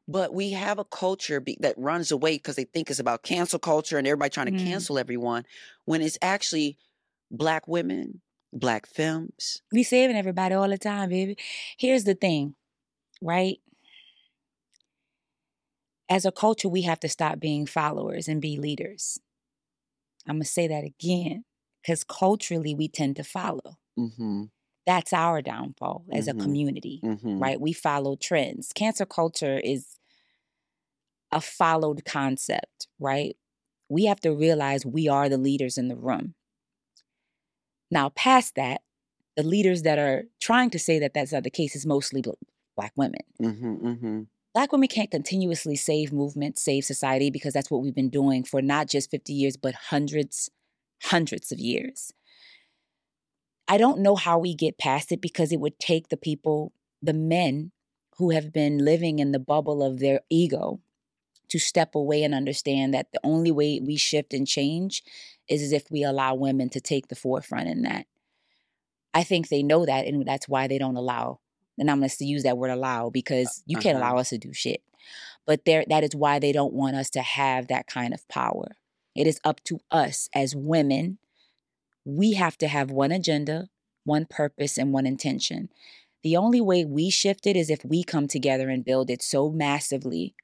[0.08, 3.58] But we have a culture be, that runs away because they think it's about cancel
[3.58, 4.64] culture and everybody trying to Mm.
[4.64, 5.44] cancel everyone,
[5.84, 6.76] when it's actually
[7.30, 8.20] black women,
[8.52, 9.62] black films.
[9.72, 11.36] We saving everybody all the time, baby.
[11.78, 12.56] Here's the thing,
[13.22, 13.58] right?
[16.08, 19.20] As a culture, we have to stop being followers and be leaders.
[20.26, 21.44] I'm gonna say that again,
[21.82, 23.78] because culturally we tend to follow.
[23.96, 24.44] Mm-hmm.
[24.90, 26.30] That's our downfall as Mhm.
[26.34, 27.38] a community, Mm-hmm.
[27.38, 27.60] right?
[27.60, 28.72] We follow trends.
[28.72, 29.98] Cancel culture is
[31.30, 33.36] a followed concept, right?
[33.88, 36.34] We have to realize we are the leaders in the room.
[37.90, 38.82] Now, past that,
[39.36, 42.32] the leaders that are trying to say that that's not the case is mostly bl-
[42.76, 43.20] black women.
[43.40, 43.86] Mm-hmm.
[43.86, 44.20] Mm-hmm.
[44.54, 48.60] Black women can't continuously save movements, save society, because that's what we've been doing for
[48.60, 50.50] not just 50 years, but hundreds,
[51.04, 52.12] hundreds of years.
[53.70, 57.12] I don't know how we get past it because it would take the people, the
[57.12, 57.70] men
[58.16, 60.80] who have been living in the bubble of their ego
[61.50, 65.04] to step away and understand that the only way we shift and change
[65.48, 68.06] is if we allow women to take the forefront in that.
[69.14, 71.38] I think they know that, and that's why they don't allow.
[71.78, 74.04] And I'm going to use that word allow because you can't Uh-huh.
[74.04, 74.82] allow us to do shit.
[75.46, 78.76] But there, that is why they don't want us to have that kind of power.
[79.14, 81.18] It is up to us as women.
[82.04, 83.68] We have to have one agenda,
[84.04, 85.68] one purpose, and one intention.
[86.22, 89.50] The only way we shift it is if we come together and build it so
[89.50, 90.34] massively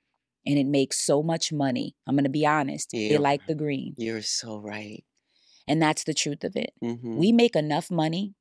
[0.47, 1.97] and it makes so much money.
[2.07, 2.90] I'm going to be honest.
[2.92, 3.11] Yeah.
[3.11, 3.95] They like the green.
[3.99, 5.05] You're so right.
[5.69, 6.73] And that's the truth of it.
[6.83, 7.16] Mm-hmm.
[7.16, 8.35] We make enough money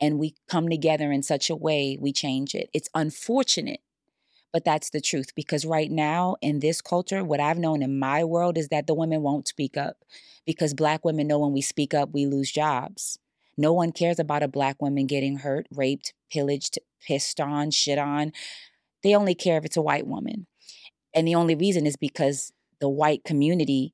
[0.00, 2.68] and we come together in such a way we change it.
[2.74, 3.80] It's unfortunate,
[4.54, 8.22] but that's the truth because right now in this culture, what I've known in my
[8.22, 9.96] world is that the women won't speak up
[10.46, 13.18] because black women know when we speak up, we lose jobs.
[13.56, 18.30] No one cares about a black woman getting hurt, raped, pillaged, pissed on, shit on.
[19.02, 20.46] They only care if it's a white woman.
[21.12, 23.92] And the only reason is because the white community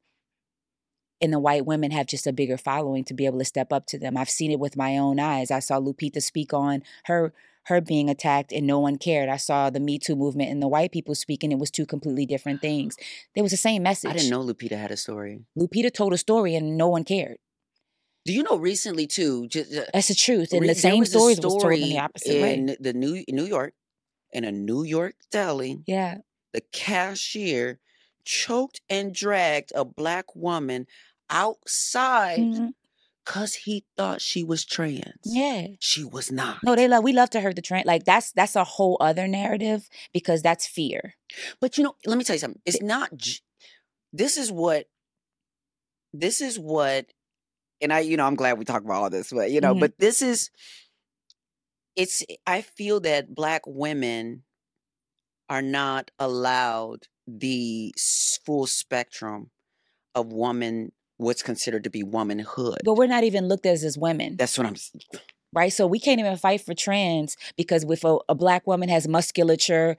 [1.22, 3.86] and the white women have just a bigger following to be able to step up
[3.86, 4.14] to them.
[4.14, 5.50] I've seen it with my own eyes.
[5.50, 7.32] I saw Lupita speak on her
[7.64, 9.28] her being attacked and no one cared.
[9.28, 11.52] I saw the Me Too movement and the white people speaking.
[11.52, 12.96] It was two completely different things.
[13.34, 14.10] There was the same message.
[14.10, 15.44] I didn't know Lupita had a story.
[15.56, 17.36] Lupita told a story and no one cared.
[18.26, 19.46] Do you know recently too?
[19.48, 20.52] Just, uh, That's the truth.
[20.52, 22.54] And the same stories was told in the opposite way.
[22.54, 23.72] in the New New York,
[24.32, 25.80] in a New York deli.
[25.86, 26.18] Yeah.
[26.52, 27.78] the cashier
[28.24, 30.86] choked and dragged a black woman
[31.30, 32.74] outside Mhm.
[33.30, 35.04] Because he thought she was trans.
[35.24, 35.68] Yeah.
[35.78, 36.58] She was not.
[36.64, 37.86] No, they love we love to hurt the trend.
[37.86, 41.14] Like that's that's a whole other narrative because that's fear.
[41.60, 42.60] But you know, let me tell you something.
[42.66, 43.10] It's not.
[44.12, 44.86] This is what.
[46.12, 47.06] This is what,
[47.80, 49.80] and I, you know, I'm glad we talk about all this, but you know, Mhm.
[49.80, 50.50] but this is.
[51.94, 52.24] It's.
[52.48, 54.42] I feel that black women
[55.48, 57.94] are not allowed the
[58.44, 59.50] full spectrum
[60.16, 62.78] of woman, what's considered to be womanhood.
[62.84, 64.36] But we're not even looked at as, as women.
[64.36, 64.76] That's what I'm.
[65.52, 65.72] right?
[65.72, 69.96] So we can't even fight for trans because if a, a black woman has musculature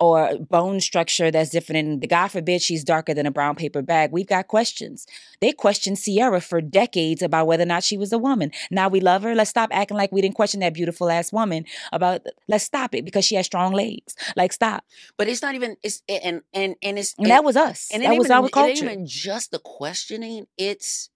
[0.00, 4.12] or bone structure that's different, and God forbid she's darker than a brown paper bag,
[4.12, 5.06] we've got questions.
[5.40, 8.52] They questioned Serena for decades about whether or not she was a woman.
[8.70, 9.34] Now we love her.
[9.34, 12.20] Let's stop acting like we didn't question that beautiful ass woman about.
[12.46, 14.14] Let's stop it because she has strong legs.
[14.36, 14.84] Like stop.
[15.16, 15.76] But it's not even.
[15.82, 17.88] It's and and and it's And that was us.
[17.92, 20.46] and that was even, our It ain't even just the questioning.
[20.56, 21.10] It's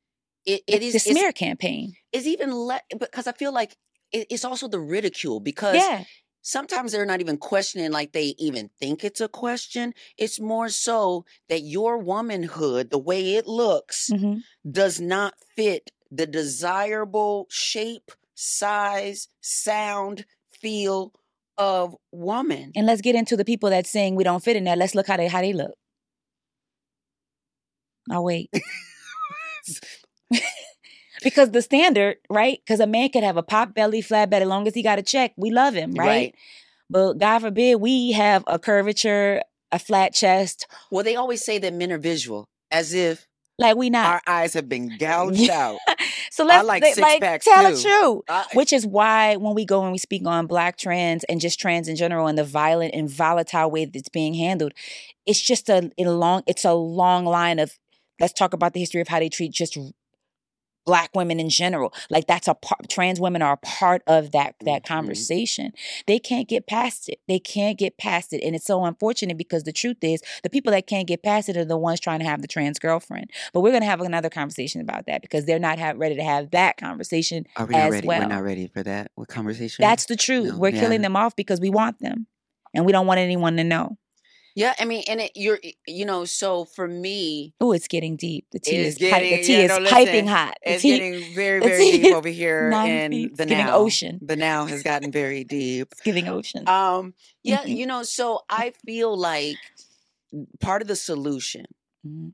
[0.44, 1.94] it, it is the smear campaign.
[2.12, 3.76] it's even le- because I feel like
[4.10, 6.04] it, it's also the ridicule because Yeah.
[6.42, 9.94] Sometimes they're not even questioning like they even think it's a question.
[10.18, 14.38] It's more so that your womanhood, the way it looks, hmm
[14.70, 20.24] does not fit the desirable shape, size, sound,
[20.60, 21.12] feel
[21.58, 22.70] of woman.
[22.76, 24.76] And let's get into the people that saying we don't fit in there.
[24.76, 25.72] Let's look how they how they look.
[28.10, 28.50] I'll wait.
[31.22, 32.58] because the standard, right?
[32.64, 34.98] Because a man could have a pop belly, flat belly, as long as he got
[34.98, 36.06] a check, we love him, right?
[36.06, 36.34] Right.
[36.90, 40.66] But God forbid we have a curvature, a flat chest.
[40.90, 43.26] Well, they always say that men are visual, as if
[43.58, 44.06] Like we not.
[44.06, 45.78] Our eyes have been gouged out.
[46.30, 47.76] so let's like they- six like packs tell too.
[47.76, 48.22] the truth.
[48.28, 51.58] I- Which is why when we go and we speak on black trans and just
[51.58, 54.72] trans in general and the violent and volatile way that's being handled,
[55.26, 57.78] it's just a, a long it's a long line of
[58.20, 59.78] let's talk about the history of how they treat just
[60.84, 61.92] black women in general.
[62.10, 64.86] Like that's a part trans women are a part of that that Mhm.
[64.86, 65.72] conversation.
[66.06, 67.20] They can't get past it.
[67.28, 68.42] They can't get past it.
[68.44, 71.56] And it's so unfortunate because the truth is the people that can't get past it
[71.56, 73.30] are the ones trying to have the trans girlfriend.
[73.52, 76.50] But we're gonna have another conversation about that because they're not have, ready to have
[76.50, 78.08] that conversation Are we as ready?
[78.08, 78.20] well.
[78.20, 79.10] We're not ready for that.
[79.14, 79.82] What conversation?
[79.82, 80.52] That's the truth.
[80.52, 82.26] No, We're killing them off because we want them.
[82.74, 83.98] And we don't want anyone to know.
[84.54, 84.74] Yeah.
[84.78, 88.46] I mean, and it, you're, you know, so for me, Oh, it's getting deep.
[88.52, 90.56] The tea is getting- the tea yeah, is no, listen, piping hot.
[90.64, 93.36] The it's tea- getting very, very deep over here, and feet.
[93.36, 94.18] the now, ocean.
[94.22, 95.88] the now has gotten very deep.
[95.92, 96.68] it's giving ocean.
[96.68, 97.76] Um, yeah, Mhm.
[97.76, 99.56] you know, so I feel like
[100.60, 101.66] part of the solution
[102.06, 102.32] Mhm.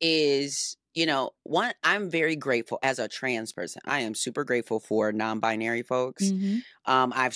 [0.00, 4.80] is you know one i'm very grateful as a trans person i am super grateful
[4.80, 6.62] for non-binary folks Mhm.
[6.86, 7.34] um i've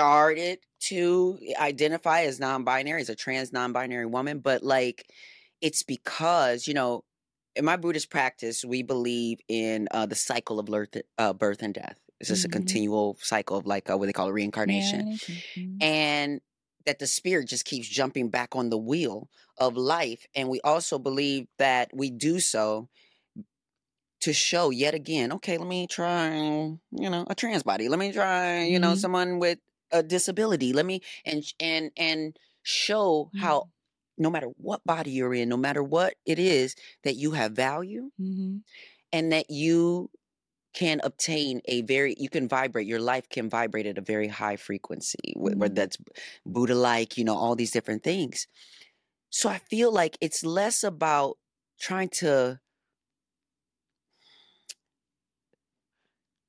[0.00, 5.12] started to identify as non-binary as a trans non-binary woman but like
[5.60, 7.04] it's because you know
[7.54, 11.74] in my buddhist practice we believe in uh, the cycle of birth, uh, birth and
[11.74, 12.46] death it's just Mhm.
[12.46, 15.42] a continual cycle of like uh, what they call reincarnation Reincarnation.
[15.56, 15.78] Mhm.
[15.80, 16.40] and
[16.86, 19.28] that the spirit just keeps jumping back on the wheel
[19.58, 22.88] of life and we also believe that we do so
[24.20, 28.12] to show yet again okay let me try you know a trans body let me
[28.12, 29.00] try you know Mhm.
[29.00, 29.58] someone with
[29.92, 33.64] a disability let me and and and show how
[34.18, 38.10] no matter what body you're in no matter what it is that you have value
[38.18, 38.62] Mhm.
[39.12, 40.10] and that you
[40.74, 44.56] can obtain a very you can vibrate your life can vibrate at a very high
[44.56, 45.74] frequency whether Mhm.
[45.74, 45.98] that's
[46.46, 48.46] buddha like you know all these different things
[49.30, 51.38] so i feel like it's less about
[51.80, 52.60] trying to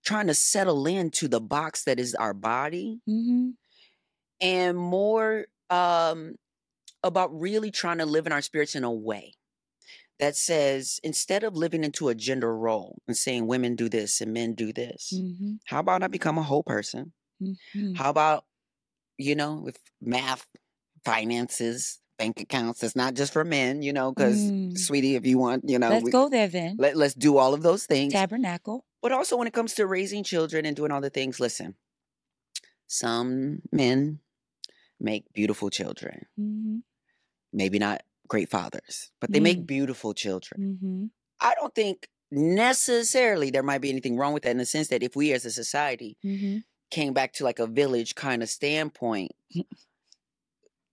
[0.04, 3.54] trying to settle into the box that is our body Mhm.
[4.39, 6.36] and more um
[7.04, 9.34] about really trying to live in our spirits in a way
[10.20, 14.34] that says instead of living into a gender role and saying women do this and
[14.34, 15.60] men do this Mhm.
[15.66, 17.95] how about i become a whole person Mhm.
[17.95, 18.45] how about
[19.18, 20.45] you know with math
[21.06, 24.78] finances bank accounts it's not just for men you know because Mm.
[24.78, 26.76] sweetie if you want you know Let's we- go there then.
[26.78, 28.86] let, let's do all of those things Tabernacle.
[29.02, 31.76] But also when it comes to raising children and doing all the things listen
[32.88, 34.20] some men
[34.99, 36.84] make beautiful children Mhm.
[37.54, 39.43] maybe not great fathers but they Mm.
[39.43, 41.12] make beautiful children Mhm.
[41.41, 45.04] i don't think necessarily there might be anything wrong with that in the sense that
[45.04, 46.64] if we as a society Mhm.
[46.91, 49.32] came back to like a village kind of standpoint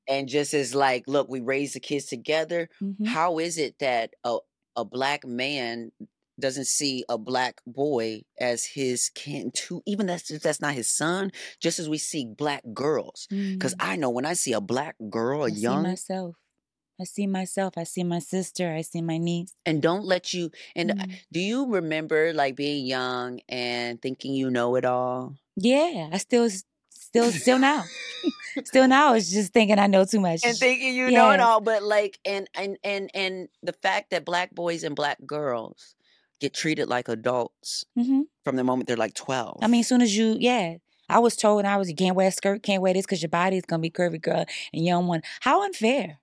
[0.09, 3.07] and just as like look we raise the kids together Mhm.
[3.07, 4.39] how is it that a,
[4.77, 5.93] a black man
[6.41, 10.89] doesn't see a black boy as his kin too even that's if that's not his
[10.89, 11.30] son
[11.61, 13.91] just as we see black girls because Mhm.
[13.91, 16.36] i know when i see a black girl I see young myself.
[17.01, 17.74] I see myself.
[17.78, 18.72] I see my sister.
[18.74, 19.55] I see my niece.
[19.64, 21.14] and don't let you and uh, Mm.
[21.30, 26.49] do you remember like being young and thinking you know it all Yeah, I still,
[26.91, 27.91] still, still now,
[28.64, 29.14] still now.
[29.14, 30.43] It's just thinking I know too much.
[30.45, 34.24] and thinking you know it all but like and and and and the fact that
[34.24, 35.95] black boys and black girls
[36.41, 40.01] get treated like adults hmm from the moment they're like 12 I mean, as soon
[40.01, 40.76] as you, yeah,
[41.11, 43.20] I was told when I was you can't wear a skirt, can't wear this because
[43.22, 45.24] your body is gonna be curvy, girl, and you don't want.
[45.41, 46.18] How unfair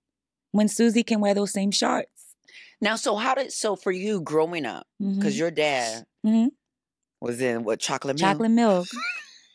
[0.51, 2.35] when Susie can wear those same shorts.
[2.81, 5.37] now so how did so for you growing up because Mhm.
[5.37, 6.47] your dad mm-hmm.
[7.21, 8.87] was in what chocolate milk Chocolate milk.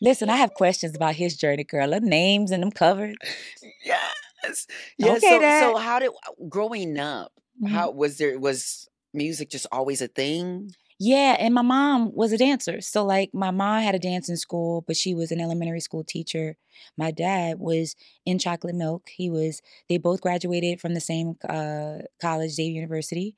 [0.01, 1.89] Listen, I have questions about his journey, girl.
[1.91, 3.15] The names and them covered.
[3.85, 5.19] yes yeah Okay,
[5.59, 6.11] so, so how did
[6.49, 7.31] growing up
[7.61, 7.69] Mhm.
[7.69, 12.37] how was there was music just always a thing Yeah, and my mom was a
[12.37, 12.79] dancer.
[12.81, 16.03] So like my mom had a dance in school, but she was an elementary school
[16.03, 16.57] teacher.
[16.95, 17.95] My dad was
[18.25, 19.09] in chocolate milk.
[19.09, 23.35] He was they both graduated from the same uh college, Dave University.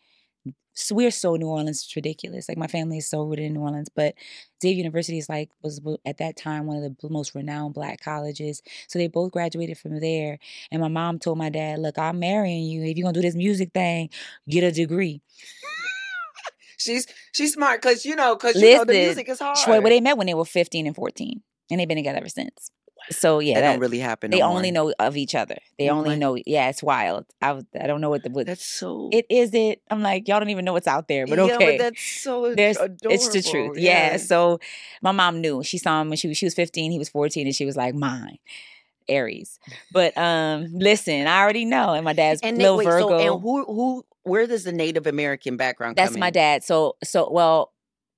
[0.92, 2.50] We're so New Orleans, it's ridiculous.
[2.50, 4.16] Like my family is so rooted in New Orleans, but
[4.60, 8.62] Dave University is like was at that time one of the most renowned black colleges.
[8.88, 10.40] So they both graduated from there.
[10.72, 12.84] And my mom told my dad, "Look, I'm marrying you.
[12.84, 14.10] If you're gonna do this music thing,
[14.50, 15.22] get a degree."
[16.78, 20.02] she's she's smart because you know because you know the music is hard Well, they
[20.02, 22.72] met when they were 15 and 14, and they've been together ever since.
[23.12, 24.90] So yeah, that, that, don't really happen they no only more.
[24.90, 25.58] know of each other.
[25.78, 26.38] They Oh only my- know.
[26.46, 27.26] Yeah, it's wild.
[27.42, 29.54] I I don't know what the what that's so it is.
[29.54, 31.78] It I'm like y'all don't even know what's out there, but yeah, okay.
[31.78, 32.98] but that's so There's, adorable.
[33.12, 33.78] it's the truth.
[33.78, 34.18] Yeah.
[34.18, 34.60] So
[35.02, 35.64] my mom knew.
[35.64, 37.76] She saw him when she was she was 15, he was 14, and she was
[37.76, 38.38] like, mine.
[39.10, 39.60] Aries.
[39.92, 41.94] But um listen, I already know.
[41.94, 43.10] And my dad's and little wait, Virgo.
[43.10, 46.34] so and who who where does the Native American background That's my in?
[46.34, 46.64] dad.
[46.64, 47.73] So so well,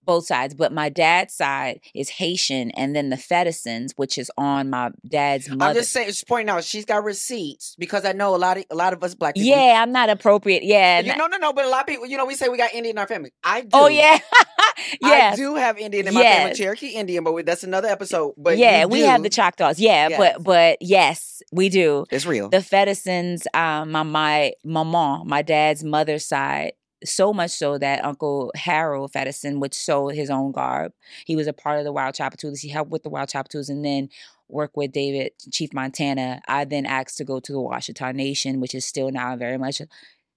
[0.06, 4.70] both sides, but my dad's side is Haitian, and then the Fedisons, which is on
[4.70, 5.70] my dad's mother.
[5.72, 8.66] I'm just saying, just pointing out, she's got receipts because I know a lot of
[8.70, 9.48] a lot of us black people.
[9.50, 10.64] yeah, I'm not appropriate.
[10.64, 11.00] Yeah.
[11.02, 11.54] You, no, no, no.
[11.54, 13.32] But a lot of people, you know, we say we got Indian in our family.
[13.44, 13.70] I do.
[13.74, 14.20] oh yeah.
[15.02, 15.32] yeah.
[15.34, 16.58] I do have Indian in my family, Yes.
[16.58, 18.34] Cherokee Indian, but we- that's another episode.
[18.38, 19.80] But yeah, we have the Choctaws.
[19.80, 20.18] Yeah, Yes.
[20.18, 22.06] but but yes, we do.
[22.12, 22.50] It's real.
[22.50, 26.74] The Fedisons, um, my my mama, my dad's mother's side,
[27.06, 30.94] so much so that Uncle Harold Fedison would sew his own garb.
[31.26, 32.62] He was a part of the Wild Tchoupitoulas.
[32.62, 34.10] He helped with the Wild Tchoupitoulas and then
[34.48, 36.42] worked with David Chief Montana.
[36.48, 39.82] I then asked to go to the Washitaw Nation, which is still now very much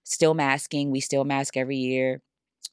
[0.03, 0.91] still masking.
[0.91, 2.21] We still mask every year.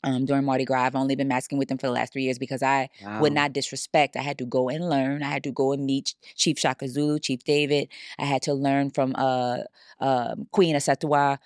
[0.05, 2.39] Um, during Mardi Gras, I've only been masking with them for the last three years
[2.39, 2.91] because I
[3.21, 4.15] would not disrespect.
[4.17, 5.23] I had to go and learn.
[5.23, 7.89] I had to go and meet Chief Shaka Zulu, Chief David.
[8.19, 9.59] I had to learn from uh,
[9.99, 11.39] um Queen Ausettua,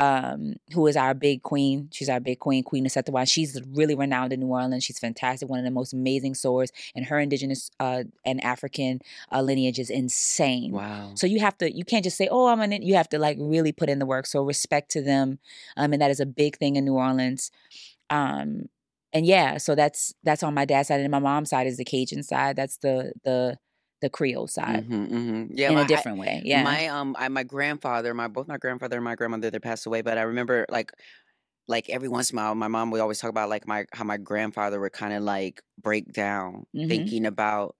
[0.00, 1.88] um, who is our big queen.
[1.92, 3.30] She's our big queen, Queen Ausettua.
[3.30, 4.84] She's really renowned in New Orleans.
[4.84, 9.00] She's fantastic, one of the most amazing swords, and her indigenous uh, and African
[9.32, 10.72] uh, lineage is insane.
[10.72, 11.12] Wow.
[11.14, 13.18] So you have to, you can't just say, "Oh, I'm an." in-" You have to
[13.18, 14.26] like really put in the work.
[14.26, 15.38] So respect to them,
[15.76, 17.50] um, and that is a big thing in New Orleans.
[18.10, 18.68] Um,
[19.12, 21.84] and yeah, so that's that's on my dad's side, and my mom's side is the
[21.84, 22.56] Cajun side.
[22.56, 23.58] That's the the
[24.00, 25.48] the Creole side Mhm, mhm.
[25.58, 26.42] Yeah, in my- a I- different way.
[26.44, 26.62] Yeah.
[26.62, 30.02] My um, I, my grandfather, my both my grandfather and my grandmother, they passed away.
[30.02, 30.92] But I remember like,
[31.68, 34.04] like every once in a while, my mom would always talk about like my how
[34.04, 36.88] my grandfather would kind of like break down, Mhm.
[36.88, 37.76] thinking about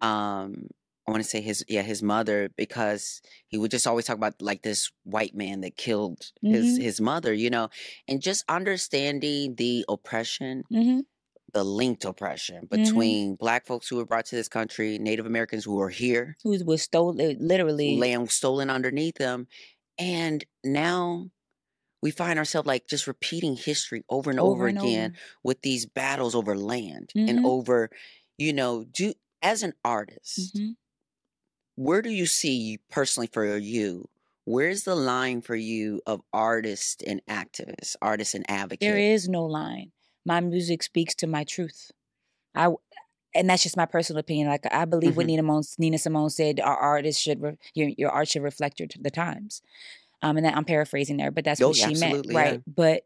[0.00, 0.68] um.
[1.08, 4.42] I want to say his yeah his mother because he would just always talk about
[4.42, 6.78] like this white man that killed his Mhm.
[6.78, 7.70] his mother you know
[8.08, 11.00] and just understanding the oppression hmm
[11.54, 12.70] the linked oppression Mhm.
[12.70, 16.50] between black folks who were brought to this country Native Americans who were here Who
[16.64, 17.96] was stolen literally?
[17.98, 19.48] land stolen underneath them.
[19.98, 21.30] And now
[22.02, 25.18] we find ourselves like just repeating history over and over, and again over.
[25.44, 27.28] with these battles over land Mhm.
[27.28, 27.90] and over,
[28.38, 30.74] you know, do as an artist, Mhm.
[31.76, 34.08] where do you see personally for you?
[34.44, 38.80] Where's the line for you of artist and activist, artist and advocate?
[38.80, 39.92] There is no line.
[40.24, 41.90] My music speaks to my truth.
[42.54, 42.70] I
[43.34, 44.48] and that's just my personal opinion.
[44.48, 45.28] Like I believe what Mhm.
[45.28, 48.88] Nina Simone, Nina Simone said, our artists should re- your your art should reflect your,
[49.00, 49.62] the times.
[50.22, 52.40] Um, and that, I'm paraphrasing there, but that's Oh, what she meant, absolutely, yeah.
[52.52, 52.62] right?
[52.66, 53.02] But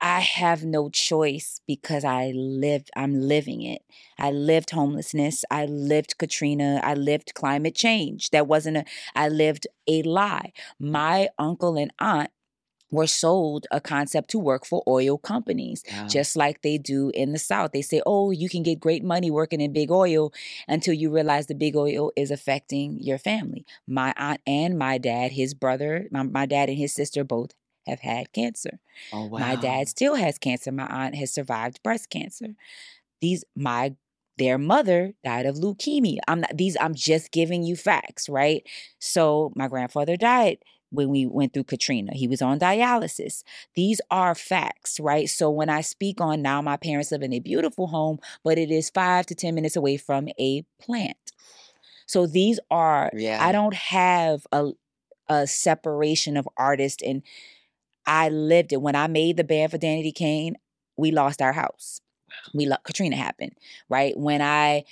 [0.00, 2.90] I have no choice because I lived.
[2.94, 3.82] I'm living it.
[4.18, 5.44] I lived homelessness.
[5.50, 6.80] I lived Katrina.
[6.84, 8.30] I lived climate change.
[8.30, 8.84] That wasn't a.
[9.14, 10.52] I lived a lie.
[10.78, 12.30] My uncle and aunt
[12.94, 16.06] were sold a concept to work for oil companies Wow.
[16.08, 17.72] just like they do in the South.
[17.72, 20.32] They say, oh, you can get great money working in big oil
[20.68, 23.66] until you realize the big oil is affecting your family.
[23.86, 27.50] My aunt and my dad, his brother, my, my dad and his sister both
[27.86, 28.78] have had cancer.
[29.12, 29.38] oh, wow.
[29.38, 30.72] My dad still has cancer.
[30.72, 32.54] My aunt has survived breast cancer.
[33.20, 33.94] These, my,
[34.36, 36.18] their mother died of leukemia.
[36.26, 38.66] I'm not, these, I'm just giving you facts, right?
[38.98, 40.58] So my grandfather died
[40.94, 42.12] when we went through Katrina.
[42.14, 43.42] He was on dialysis.
[43.74, 45.28] These are facts, right?
[45.28, 48.70] So when I speak on now, my parents live in a beautiful home, but it
[48.70, 51.16] is five to 10 minutes away from a plant.
[52.06, 53.38] So these are, Yeah.
[53.44, 54.70] I don't have a,
[55.28, 57.22] a separation of artist and
[58.06, 58.82] I lived it.
[58.82, 60.56] When I made the band for Danity Kane,
[60.96, 62.00] we lost our house.
[62.54, 63.52] We lo- Katrina happened,
[63.88, 64.16] right?
[64.16, 64.84] When I,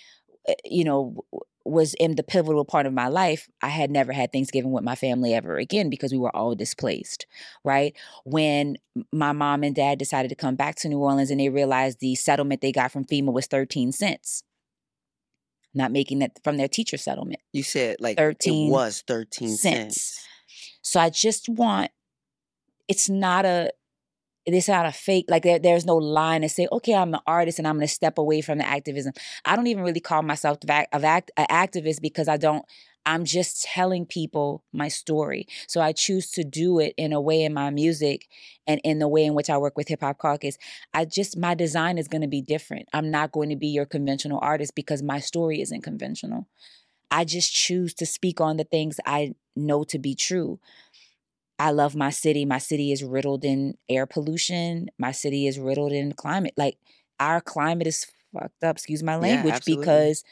[0.49, 1.25] uh, you know,
[1.65, 4.95] was in the pivotal part of my life, I had never had Thanksgiving with my
[4.95, 7.27] family ever again because we were all displaced,
[7.65, 7.95] right?
[8.25, 8.79] When
[9.13, 12.15] my mom and dad decided to come back to New Orleans and they realized the
[12.15, 14.43] settlement they got from FEMA was 13 cents,
[15.75, 17.41] not making that from their teacher settlement.
[17.53, 19.61] You said like 13 it was 13 cents.
[19.63, 20.27] cents.
[20.83, 21.91] So I just want
[22.89, 23.73] it's not a
[24.47, 27.59] it's not a fake like there, there's no line to say okay I'm an artist
[27.59, 29.13] and I'm going to step away from the activism.
[29.45, 32.65] I don't even really call myself an activist because I don't
[33.05, 35.49] I'm just telling people my story.
[35.67, 38.29] So I choose to do it in a way in my music
[38.67, 40.57] and in the way in which I work with Hip Hop Caucus.
[40.95, 42.89] I just my design is going to be different.
[42.93, 46.47] I'm not going to be your conventional artist because my story isn't conventional.
[47.11, 50.61] I just choose to speak on the things I know to be true.
[51.59, 52.45] I love my city.
[52.45, 54.89] My city is riddled in air pollution.
[54.99, 56.55] My city is riddled in climate.
[56.57, 56.79] Like
[57.21, 59.85] our climate is fucked up, excuse my language, absolutely.
[59.85, 60.25] because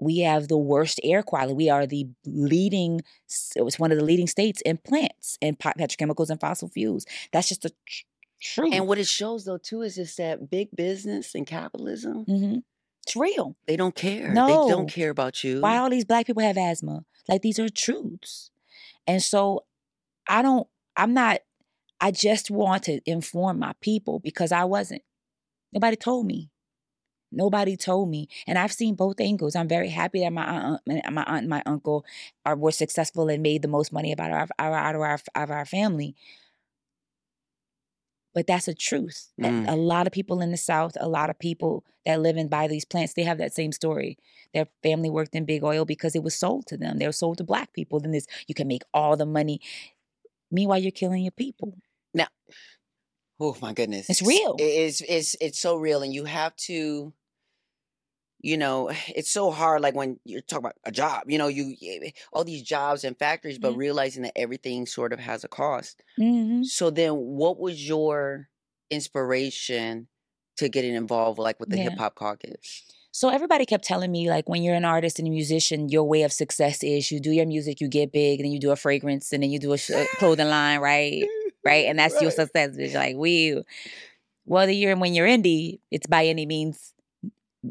[0.00, 1.54] we have the worst air quality.
[1.54, 5.78] We are the leading, s- it's one of the leading states in plants and pot-
[5.78, 7.06] petrochemicals and fossil fuels.
[7.32, 8.04] That's just the tr-
[8.40, 8.74] truth.
[8.74, 12.56] And what it shows though too is just that big business and capitalism, hmm
[13.04, 13.56] It's real.
[13.66, 14.32] they don't care.
[14.32, 14.46] No.
[14.46, 15.60] They don't care about you.
[15.60, 17.04] Why all these black people have asthma?
[17.28, 18.50] Like these are truths.
[19.06, 19.64] And so
[20.28, 20.66] I don't,
[20.96, 21.40] I'm not,
[22.00, 25.02] I just want to inform my people because I wasn't.
[25.72, 26.50] Nobody told me.
[27.32, 29.56] Nobody told me, and I've seen both angles.
[29.56, 32.04] I'm very happy that my aunt, my aunt and my uncle
[32.44, 35.50] are were successful and made the most money about our, our out of our of
[35.50, 36.14] our family.
[38.34, 39.32] But that's a truth.
[39.40, 39.68] Mm.
[39.68, 42.66] A lot of people in the South, a lot of people that live and buy
[42.66, 44.18] these plants, they have that same story.
[44.54, 46.98] Their family worked in big oil because it was sold to them.
[46.98, 48.00] They were sold to black people.
[48.00, 49.60] Then this, you can make all the money.
[50.52, 51.76] Meanwhile, you're killing your people.
[52.14, 52.28] Now,
[53.40, 54.56] oh my goodness, it's real.
[54.58, 57.12] It's it's it's so real, and you have to
[58.42, 59.80] you know, it's so hard.
[59.80, 63.16] Like when you're talking about a job, you know, you eh, all these jobs and
[63.16, 63.80] factories, but mm-hmm.
[63.80, 66.02] realizing that everything sort of has a cost.
[66.18, 66.64] Mm-hmm.
[66.64, 68.48] So then, what was your
[68.90, 70.08] inspiration
[70.58, 71.84] to getting involved, like with the yeah.
[71.84, 72.82] Hip Hop Caucus?
[73.12, 76.22] So everybody kept telling me, like, when you're an artist and a musician, your way
[76.22, 78.76] of success is you do your music, you get big, and then you do a
[78.76, 81.24] fragrance, and then you do a sh- uh, clothing line, right?
[81.64, 82.22] Right, and that's right.
[82.22, 82.76] your success.
[82.76, 83.62] It's like, we.
[84.46, 86.92] Well, the year when you're indie, it's by any means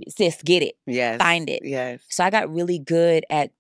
[0.08, 0.76] sis, get it.
[0.86, 1.18] Yes.
[1.18, 1.62] Find it.
[1.64, 2.02] Yes.
[2.10, 3.52] So I got really good at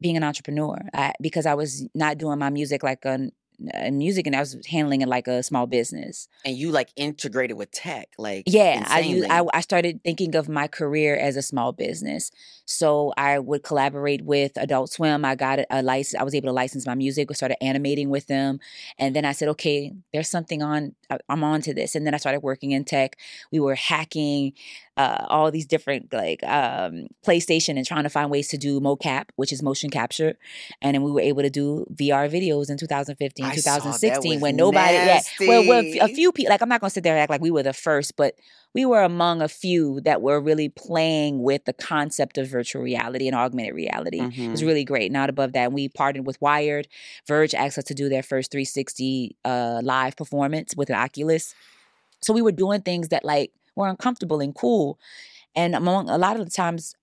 [0.00, 4.26] being an entrepreneur I, because I was not doing my music like a in music
[4.26, 6.28] and I was handling it like a small business.
[6.44, 8.84] And you like integrated with tech, like yeah.
[8.88, 12.30] I, used, I I started thinking of my career as a small business,
[12.64, 15.24] so I would collaborate with Adult Swim.
[15.24, 16.20] I got a license.
[16.20, 17.28] I was able to license my music.
[17.28, 18.60] We started animating with them,
[18.98, 20.94] and then I said, okay, there's something on.
[21.28, 21.94] I'm on to this.
[21.94, 23.16] And then I started working in tech.
[23.50, 24.54] We were hacking
[24.96, 29.28] uh, all these different like um, PlayStation and trying to find ways to do mocap,
[29.36, 30.36] which is motion capture,
[30.80, 34.94] and then we were able to do VR videos in 2015, I 2016 when nobody,
[34.94, 35.44] nasty.
[35.44, 36.50] yeah, well, well, a few people.
[36.50, 38.34] Like I'm not gonna sit there and act like we were the first, but
[38.74, 43.26] we were among a few that were really playing with the concept of virtual reality
[43.26, 44.20] and augmented reality.
[44.20, 44.42] Mm-hmm.
[44.42, 45.12] It was really great.
[45.12, 46.88] Not above that, And we partnered with Wired.
[47.26, 51.54] Verge asked us to do their first 360 uh, live performance with an Oculus.
[52.22, 54.98] So we were doing things that like were uncomfortable and cool.
[55.54, 56.94] And among a lot of the times,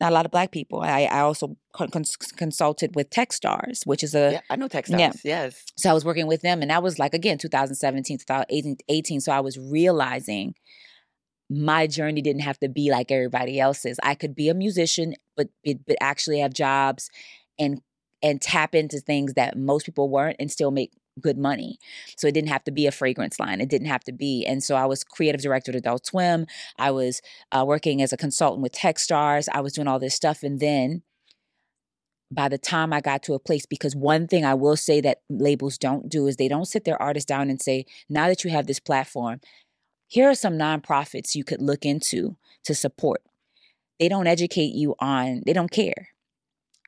[0.00, 0.80] not a lot of black people.
[0.80, 4.98] I, I also cons- consulted with Techstars, which is a yeah, I know Techstars.
[4.98, 5.12] Yeah.
[5.24, 5.64] Yes.
[5.76, 9.20] So I was working with them, and that was like again 2017, 2018.
[9.20, 10.54] So I was realizing
[11.50, 13.98] my journey didn't have to be like everybody else's.
[14.02, 17.10] I could be a musician, but but actually have jobs
[17.58, 17.80] and
[18.22, 21.78] and tap into things that most people weren't, and still make good money.
[22.16, 23.60] So it didn't have to be a fragrance line.
[23.60, 24.44] It didn't have to be.
[24.46, 26.46] And so I was creative director at Adult Swim.
[26.78, 27.20] I was
[27.52, 29.48] uh, working as a consultant with Techstars.
[29.52, 30.42] I was doing all this stuff.
[30.42, 31.02] And then
[32.30, 35.22] by the time I got to a place, because one thing I will say that
[35.30, 38.50] labels don't do is they don't sit their artists down and say, now that you
[38.50, 39.40] have this platform,
[40.06, 43.22] here are some nonprofits you could look into to support.
[43.98, 46.08] They don't educate you on, they don't care.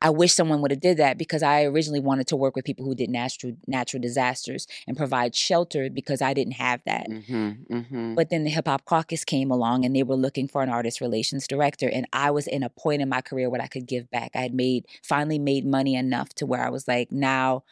[0.03, 2.87] I wish someone would have did that because I originally wanted to work with people
[2.87, 7.09] who did natural natural disasters and provide shelter because I didn't have that.
[7.09, 8.15] Mm-hmm, mm-hmm.
[8.15, 11.01] But then the Hip Hop Caucus came along and they were looking for an artist
[11.01, 14.11] relations director, and I was in a point in my career where I could give
[14.11, 14.31] back.
[14.35, 17.65] I had made finally made money enough to where I was like, now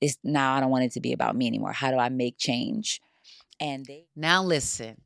[0.00, 1.72] it's now I don't want it to be about me anymore.
[1.72, 3.00] How do I make change?
[3.58, 5.00] And they now listen.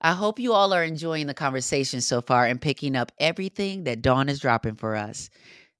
[0.00, 4.02] I hope you all are enjoying the conversation so far and picking up everything that
[4.02, 5.30] Dawn is dropping for us.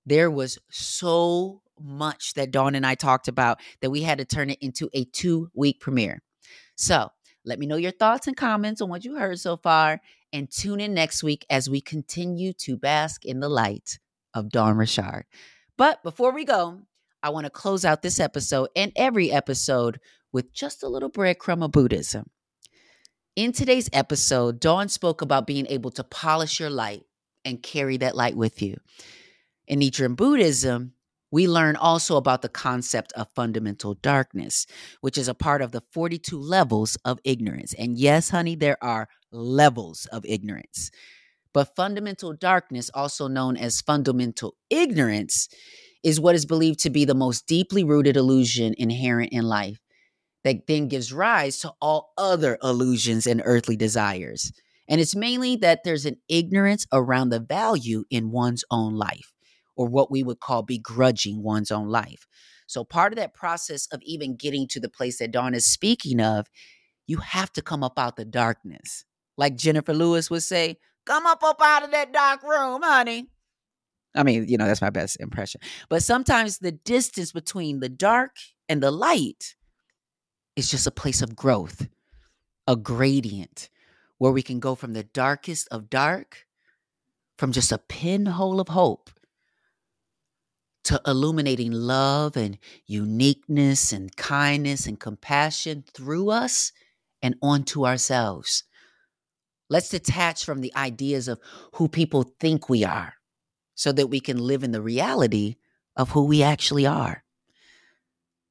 [0.07, 4.51] There was so much that Dawn and I talked about that we had to turn
[4.51, 6.23] it into a two week premiere.
[6.77, 7.11] So
[7.45, 10.01] let me know your thoughts and comments on what you heard so far
[10.33, 13.99] and tune in next week as we continue to bask in the light
[14.35, 15.25] of Dawn Richard.
[15.77, 16.83] But before we go,
[17.23, 20.01] I want to close out this episode and every episode
[20.33, 22.31] with just a little breadcrumb of Buddhism.
[23.37, 27.03] In today's episode, Dawn spoke about being able to polish your light
[27.45, 28.78] and carry that light with you.
[29.68, 30.95] In Nichiren Buddhism,
[31.30, 34.66] we learn also about the concept of fundamental darkness,
[35.03, 37.74] which is a part of the 42 levels of ignorance.
[37.74, 40.91] And yes, honey, there are levels of ignorance.
[41.53, 45.51] But fundamental darkness, also known as fundamental ignorance,
[46.03, 49.78] is what is believed to be the most deeply rooted illusion inherent in life
[50.47, 54.53] that then gives rise to all other illusions and earthly desires.
[54.88, 59.32] And it's mainly that there's an ignorance around the value in one's own life,
[59.74, 62.28] or what we would call begrudging one's own life.
[62.68, 66.20] So, part of that process of even getting to the place that Dawn is speaking
[66.20, 66.47] of,
[67.09, 69.05] you have to come up out the darkness.
[69.36, 73.26] Like Jennifer Lewis would say, come up up out of that dark room, honey.
[74.14, 75.61] I mean, you know, that's my best impression.
[75.88, 78.36] But sometimes the distance between the dark
[78.68, 79.57] and the light
[80.57, 81.87] is just a place of growth,
[82.67, 83.69] a gradient
[84.19, 86.47] where we can go from the darkest of dark,
[87.39, 89.11] from just a pinhole of hope,
[90.85, 96.73] to illuminating love and uniqueness and kindness and compassion through us
[97.21, 98.65] and onto ourselves.
[99.69, 101.41] Let's detach from the ideas of
[101.75, 103.15] who people think we are
[103.75, 105.57] so that we can live in the reality
[105.97, 107.25] of who we actually are.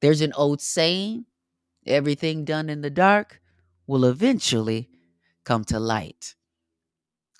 [0.02, 1.24] There's an old saying
[1.86, 3.40] everything done in the dark
[3.86, 4.88] will eventually
[5.44, 6.34] come to light.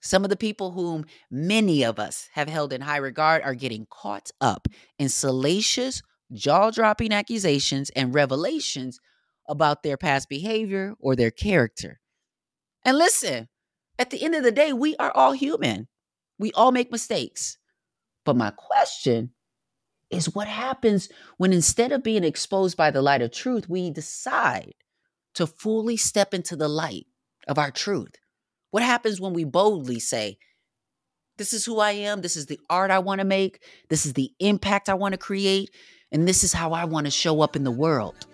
[0.00, 3.86] Some of the people whom many of us have held in high regard are getting
[3.90, 4.68] caught up
[4.98, 6.00] in salacious,
[6.32, 9.00] jaw dropping accusations and revelations
[9.48, 12.00] about their past behavior or their character.
[12.84, 13.48] And listen,
[13.98, 15.88] at the end of the day, we are all human.
[16.38, 17.58] We all make mistakes.
[18.24, 19.30] But my question
[20.10, 24.74] is what happens when instead of being exposed by the light of truth, we decide
[25.34, 27.06] to fully step into the light
[27.48, 28.14] of our truth?
[28.70, 30.38] What happens when we boldly say,
[31.38, 34.12] This is who I am, this is the art I want to make, this is
[34.12, 35.70] the impact I want to create,
[36.12, 38.26] and this is how I want to show up in the world?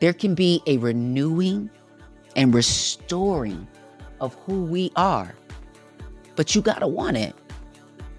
[0.00, 1.68] There can be a renewing
[2.36, 3.66] and restoring
[4.20, 5.34] of who we are,
[6.36, 7.34] but you got to want it.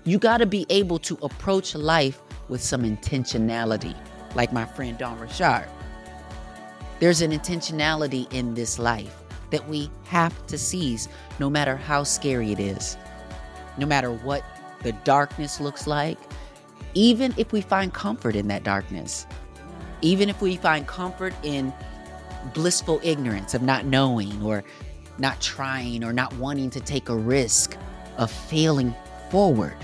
[0.04, 3.96] You got to be able to approach life with some intentionality,
[4.34, 5.70] like my friend Dawn Richard.
[7.00, 9.22] There's an intentionality in this life
[9.52, 11.08] that we have to seize,
[11.40, 12.98] no matter how scary it is,
[13.78, 14.44] no matter what
[14.82, 16.18] the darkness looks like,
[16.96, 19.28] even if we find comfort in that darkness,
[20.02, 21.72] even if we find comfort in
[22.56, 24.64] blissful ignorance of not knowing or
[25.20, 27.78] not trying or not wanting to take a risk
[28.18, 28.96] of failing
[29.30, 29.76] forward.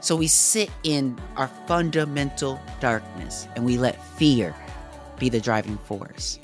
[0.00, 4.54] So we sit in our fundamental darkness and we let fear
[5.18, 6.38] be the driving force.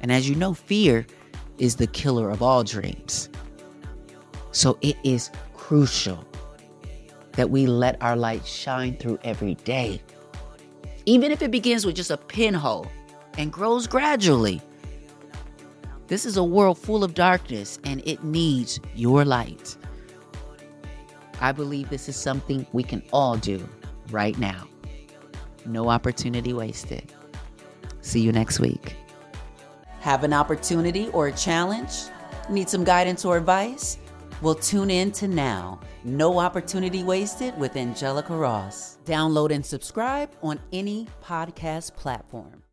[0.00, 1.06] And as you know, fear
[1.58, 3.28] is the killer of all dreams.
[4.52, 6.24] So it is crucial
[7.32, 10.00] that we let our light shine through every day.
[11.06, 12.86] Even if it begins with just a pinhole
[13.38, 14.60] and grows gradually.
[16.06, 19.76] This is a world full of darkness and it needs your light.
[21.40, 23.66] I believe this is something we can all do
[24.10, 24.66] right now.
[25.66, 27.12] No opportunity wasted.
[28.00, 28.96] See you next week.
[30.00, 31.92] Have an opportunity or a challenge?
[32.50, 33.98] Need some guidance or advice?
[34.42, 38.98] Well, tune in to Now No Opportunity Wasted with Angelica Ross.
[39.06, 42.63] Download and subscribe on any podcast platform.